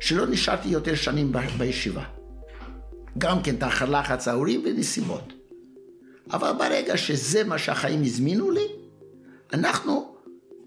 [0.00, 2.04] שלא נשארתי יותר שנים בישיבה.
[3.18, 5.32] גם כן תחת לחץ ההורים ונסיבות.
[6.32, 8.66] אבל ברגע שזה מה שהחיים הזמינו לי,
[9.52, 10.14] אנחנו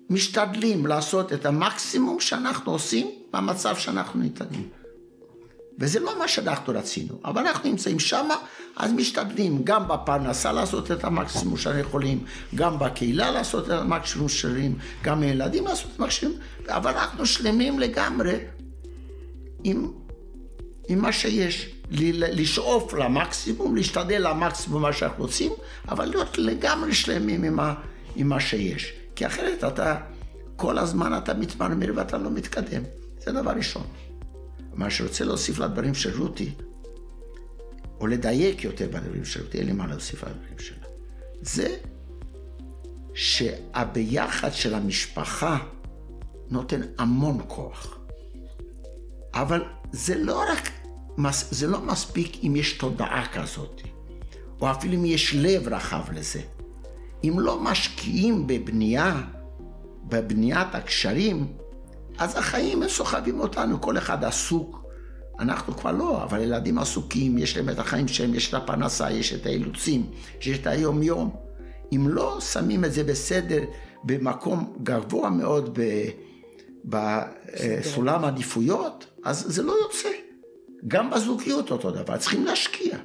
[0.09, 4.69] משתדלים לעשות את המקסימום שאנחנו עושים במצב שאנחנו ניתנים.
[5.79, 8.35] וזה לא מה שאנחנו רצינו, אבל אנחנו נמצאים שמה,
[8.75, 12.23] אז משתדלים גם בפרנסה לעשות את המקסימום שאנחנו יכולים,
[12.55, 14.73] גם בקהילה לעשות את המקסימום שלהם,
[15.03, 16.35] גם לילדים לעשות את המקסימום,
[16.67, 18.39] אבל אנחנו שלמים לגמרי
[19.63, 19.91] עם,
[20.87, 21.75] עם מה שיש.
[21.91, 25.51] לשאוף למקסימום, להשתדל למקסימום מה שאנחנו רוצים,
[25.87, 27.73] אבל להיות לגמרי שלמים עם, ה,
[28.15, 28.93] עם מה שיש.
[29.15, 29.97] כי אחרת אתה,
[30.55, 32.83] כל הזמן אתה מתמרמר ואתה לא מתקדם.
[33.19, 33.83] זה דבר ראשון.
[34.73, 36.51] מה שרוצה להוסיף לדברים של רותי,
[37.99, 40.85] או לדייק יותר בדברים של רותי, אין לי מה להוסיף על הדברים שלה,
[41.41, 41.77] זה
[43.13, 45.57] שהביחד של המשפחה
[46.49, 47.98] נותן המון כוח.
[49.33, 50.69] אבל זה לא רק,
[51.31, 53.81] זה לא מספיק אם יש תודעה כזאת,
[54.61, 56.41] או אפילו אם יש לב רחב לזה.
[57.23, 59.21] אם לא משקיעים בבנייה,
[60.03, 61.47] בבניית הקשרים,
[62.17, 64.79] אז החיים הם סוחבים אותנו, כל אחד עסוק.
[65.39, 69.33] אנחנו כבר לא, אבל ילדים עסוקים, יש להם את החיים שלהם, יש את הפרנסה, יש
[69.33, 70.09] את האילוצים,
[70.41, 71.35] יש את היום-יום.
[71.91, 73.63] אם לא שמים את זה בסדר,
[74.03, 75.79] במקום גבוה מאוד
[76.85, 80.09] בסולם עדיפויות, אז זה לא יוצא.
[80.87, 82.97] גם בזוגיות אותו דבר, צריכים להשקיע.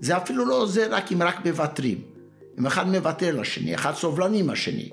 [0.00, 2.00] זה אפילו לא עוזר רק אם רק מוותרים.
[2.58, 4.90] אם אחד מוותר לשני, אחד סובלני עם השני.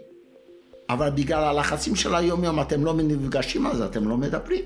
[0.89, 4.63] אבל בגלל הלחצים של היום-יום אתם לא נפגשים אז אתם לא מדברים.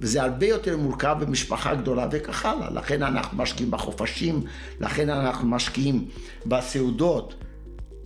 [0.00, 2.70] וזה הרבה יותר מורכב במשפחה גדולה וכך הלאה.
[2.70, 4.44] לכן אנחנו משקיעים בחופשים,
[4.80, 6.08] לכן אנחנו משקיעים
[6.46, 7.34] בסעודות.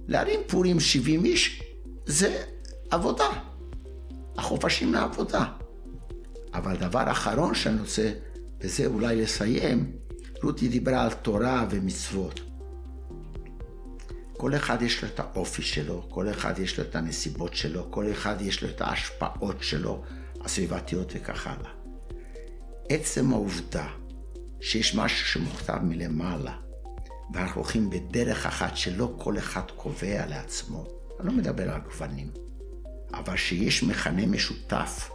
[0.08, 1.62] להרים פורים 70 איש
[2.06, 2.42] זה
[2.90, 3.28] עבודה.
[4.38, 5.44] החופשים לעבודה.
[6.54, 8.12] אבל דבר אחרון שאני רוצה,
[8.60, 9.92] וזה אולי לסיים,
[10.42, 12.40] רותי דיברה על תורה ומצוות.
[14.36, 18.12] כל אחד יש לו את האופי שלו, כל אחד יש לו את הנסיבות שלו, כל
[18.12, 20.02] אחד יש לו את ההשפעות שלו,
[20.40, 21.70] הסביבתיות וכך הלאה.
[22.88, 23.86] עצם העובדה
[24.60, 26.56] שיש משהו שמוכתב מלמעלה,
[27.34, 30.86] ואנחנו הולכים בדרך אחת שלא כל אחד קובע לעצמו,
[31.20, 32.30] אני לא מדבר על גוונים,
[33.18, 35.10] אבל שיש מכנה משותף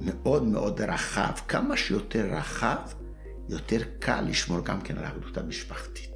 [0.00, 2.78] מאוד מאוד רחב, כמה שיותר רחב,
[3.48, 6.10] יותר קל לשמור גם כן על האחדות המשפחתית.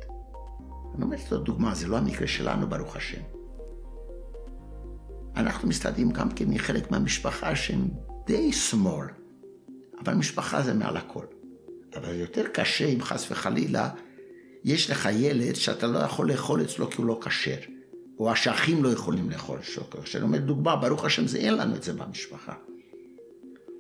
[0.94, 3.20] אני אומר זאת דוגמה, זה לא המקרה שלנו, ברוך השם.
[5.36, 7.88] אנחנו מסתדרים גם כן מחלק מהמשפחה שהם
[8.26, 9.06] די שמאל,
[10.04, 11.24] אבל משפחה זה מעל הכל.
[11.96, 13.90] אבל יותר קשה אם חס וחלילה
[14.64, 17.56] יש לך ילד שאתה לא יכול לאכול אצלו כי הוא לא כשר,
[18.20, 19.84] או שהאחים לא יכולים לאכול אצלו.
[20.04, 22.54] כשאני אומר דוגמה, ברוך השם, זה אין לנו את זה במשפחה.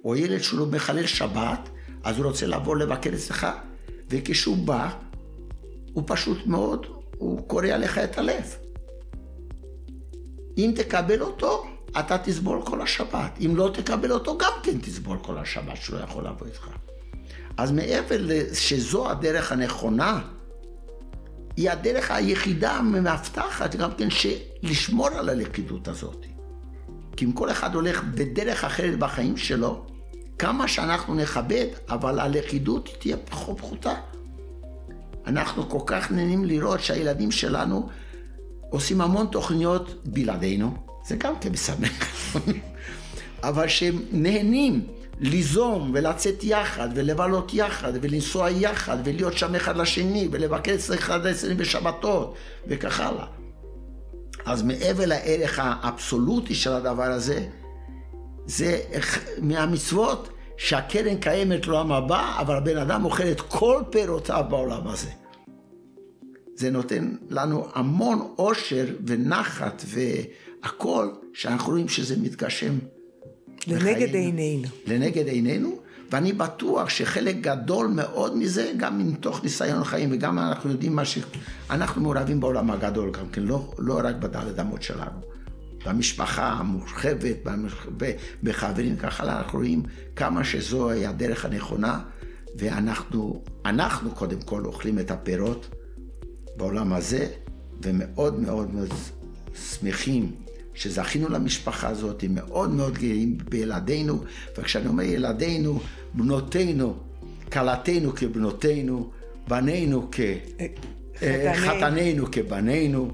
[0.04, 1.68] או ילד שהוא מחלל שבת,
[2.04, 3.46] אז הוא רוצה לבוא לבקר אצלך,
[4.10, 4.90] וכשהוא בא,
[5.92, 6.86] הוא פשוט מאוד
[7.18, 8.56] הוא קורע לך את הלב.
[10.58, 11.66] אם תקבל אותו,
[11.98, 13.38] אתה תסבול כל השבת.
[13.40, 16.68] אם לא תקבל אותו, גם כן תסבול כל השבת שלא יכול לבוא איתך.
[17.56, 18.20] אז מעבר
[18.52, 20.20] שזו הדרך הנכונה,
[21.60, 24.08] היא הדרך היחידה המאבטחת גם כן
[24.62, 26.26] לשמור על הלכידות הזאת.
[27.16, 29.86] כי אם כל אחד הולך בדרך אחרת בחיים שלו,
[30.38, 33.94] כמה שאנחנו נכבד, אבל הלכידות תהיה פחות פחותה.
[35.26, 37.88] אנחנו כל כך נהנים לראות שהילדים שלנו
[38.70, 40.74] עושים המון תוכניות בלעדינו,
[41.06, 42.36] זה גם כן משמח,
[43.48, 44.86] אבל שהם נהנים
[45.20, 51.56] ליזום ולצאת יחד ולבלות יחד ולנסוע יחד ולהיות שם אחד לשני ולבקר אצל אחד אצלנו
[51.56, 52.34] בשבתות
[52.66, 53.26] וכך הלאה.
[54.44, 57.46] אז מעבר לערך האבסולוטי של הדבר הזה,
[58.46, 58.80] זה
[59.42, 65.10] מהמצוות שהקרן קיימת לעולם הבא, אבל הבן אדם אוכל את כל פירותיו בעולם הזה.
[66.54, 72.78] זה נותן לנו המון אושר ונחת והכל, שאנחנו רואים שזה מתגשם.
[73.68, 74.14] לנגד.
[74.14, 74.68] עינינו.
[74.86, 75.78] לנגד עינינו,
[76.10, 81.18] ואני בטוח שחלק גדול מאוד מזה, גם מתוך ניסיון חיים, וגם אנחנו יודעים מה ש...
[81.70, 85.20] אנחנו מעורבים בעולם הגדול גם כן, לא, לא רק בדלת אמות שלנו.
[85.86, 87.36] במשפחה המורחבת,
[88.42, 89.82] בחברים, ככה אנחנו רואים
[90.16, 92.00] כמה שזוהי הדרך הנכונה,
[92.58, 95.68] ואנחנו, אנחנו קודם כל אוכלים את הפירות
[96.56, 97.28] בעולם הזה,
[97.82, 98.88] ומאוד מאוד מאוד
[99.54, 100.32] שמחים
[100.80, 104.24] שזכינו למשפחה הזאת, מאוד מאוד גאים בילדינו,
[104.58, 105.80] וכשאני אומר ילדינו,
[106.14, 106.94] בנותינו,
[107.52, 109.10] כלתנו כבנותינו,
[109.48, 110.08] בנינו
[111.14, 113.10] כחתנינו אה, כבנינו,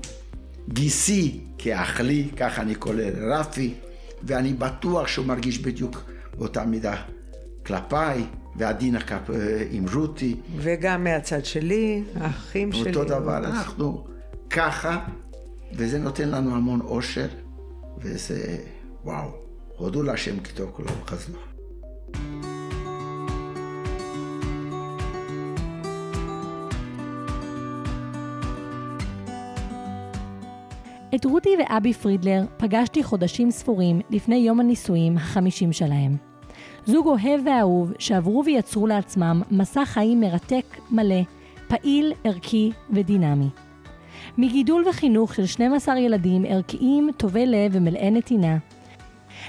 [0.68, 3.74] גיסי כאחלי, ככה אני קורא לרפי,
[4.22, 6.02] ואני בטוח שהוא מרגיש בדיוק
[6.38, 6.94] באותה מידה
[7.66, 8.24] כלפיי,
[8.56, 10.36] ועדינה אה, עם רותי.
[10.56, 12.88] וגם מהצד שלי, האחים שלי.
[12.88, 14.04] אותו דבר, אנחנו
[14.50, 14.98] ככה,
[15.72, 17.26] וזה נותן לנו המון אושר.
[17.98, 18.58] וזה,
[19.04, 19.30] וואו,
[19.76, 21.38] הודו להשם כי טוב כולם חזנו.
[31.14, 36.16] את רותי ואבי פרידלר פגשתי חודשים ספורים לפני יום הנישואים החמישים שלהם.
[36.86, 41.22] זוג אוהב ואהוב שעברו ויצרו לעצמם מסע חיים מרתק, מלא,
[41.68, 43.65] פעיל, ערכי ודינמי.
[44.38, 48.56] מגידול וחינוך של 12 ילדים ערכיים, טובי לב ומלאי נתינה.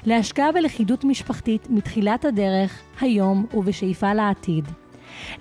[0.05, 4.65] להשקעה בלכידות משפחתית מתחילת הדרך, היום ובשאיפה לעתיד.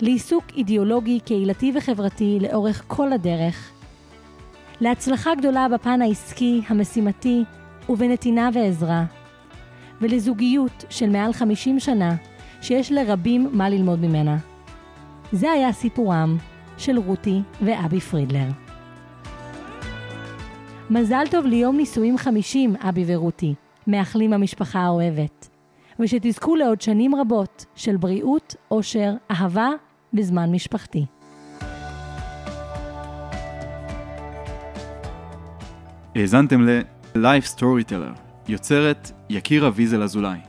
[0.01, 3.71] לעיסוק אידיאולוגי, קהילתי וחברתי לאורך כל הדרך.
[4.81, 7.43] להצלחה גדולה בפן העסקי, המשימתי
[7.89, 9.05] ובנתינה ועזרה.
[10.01, 12.15] ולזוגיות של מעל 50 שנה,
[12.61, 14.37] שיש לרבים מה ללמוד ממנה.
[15.31, 16.37] זה היה סיפורם
[16.77, 18.66] של רותי ואבי פרידלר.
[20.89, 23.53] מזל טוב ליום נישואים 50, אבי ורותי,
[23.87, 25.49] מאחלים המשפחה האוהבת.
[25.99, 29.69] ושתזכו לעוד שנים רבות של בריאות, אושר, אהבה
[30.13, 31.05] בזמן משפחתי.
[36.15, 40.39] האזנתם ל-Life Storyteller, יוצרת יקירה ויזל אזולאי.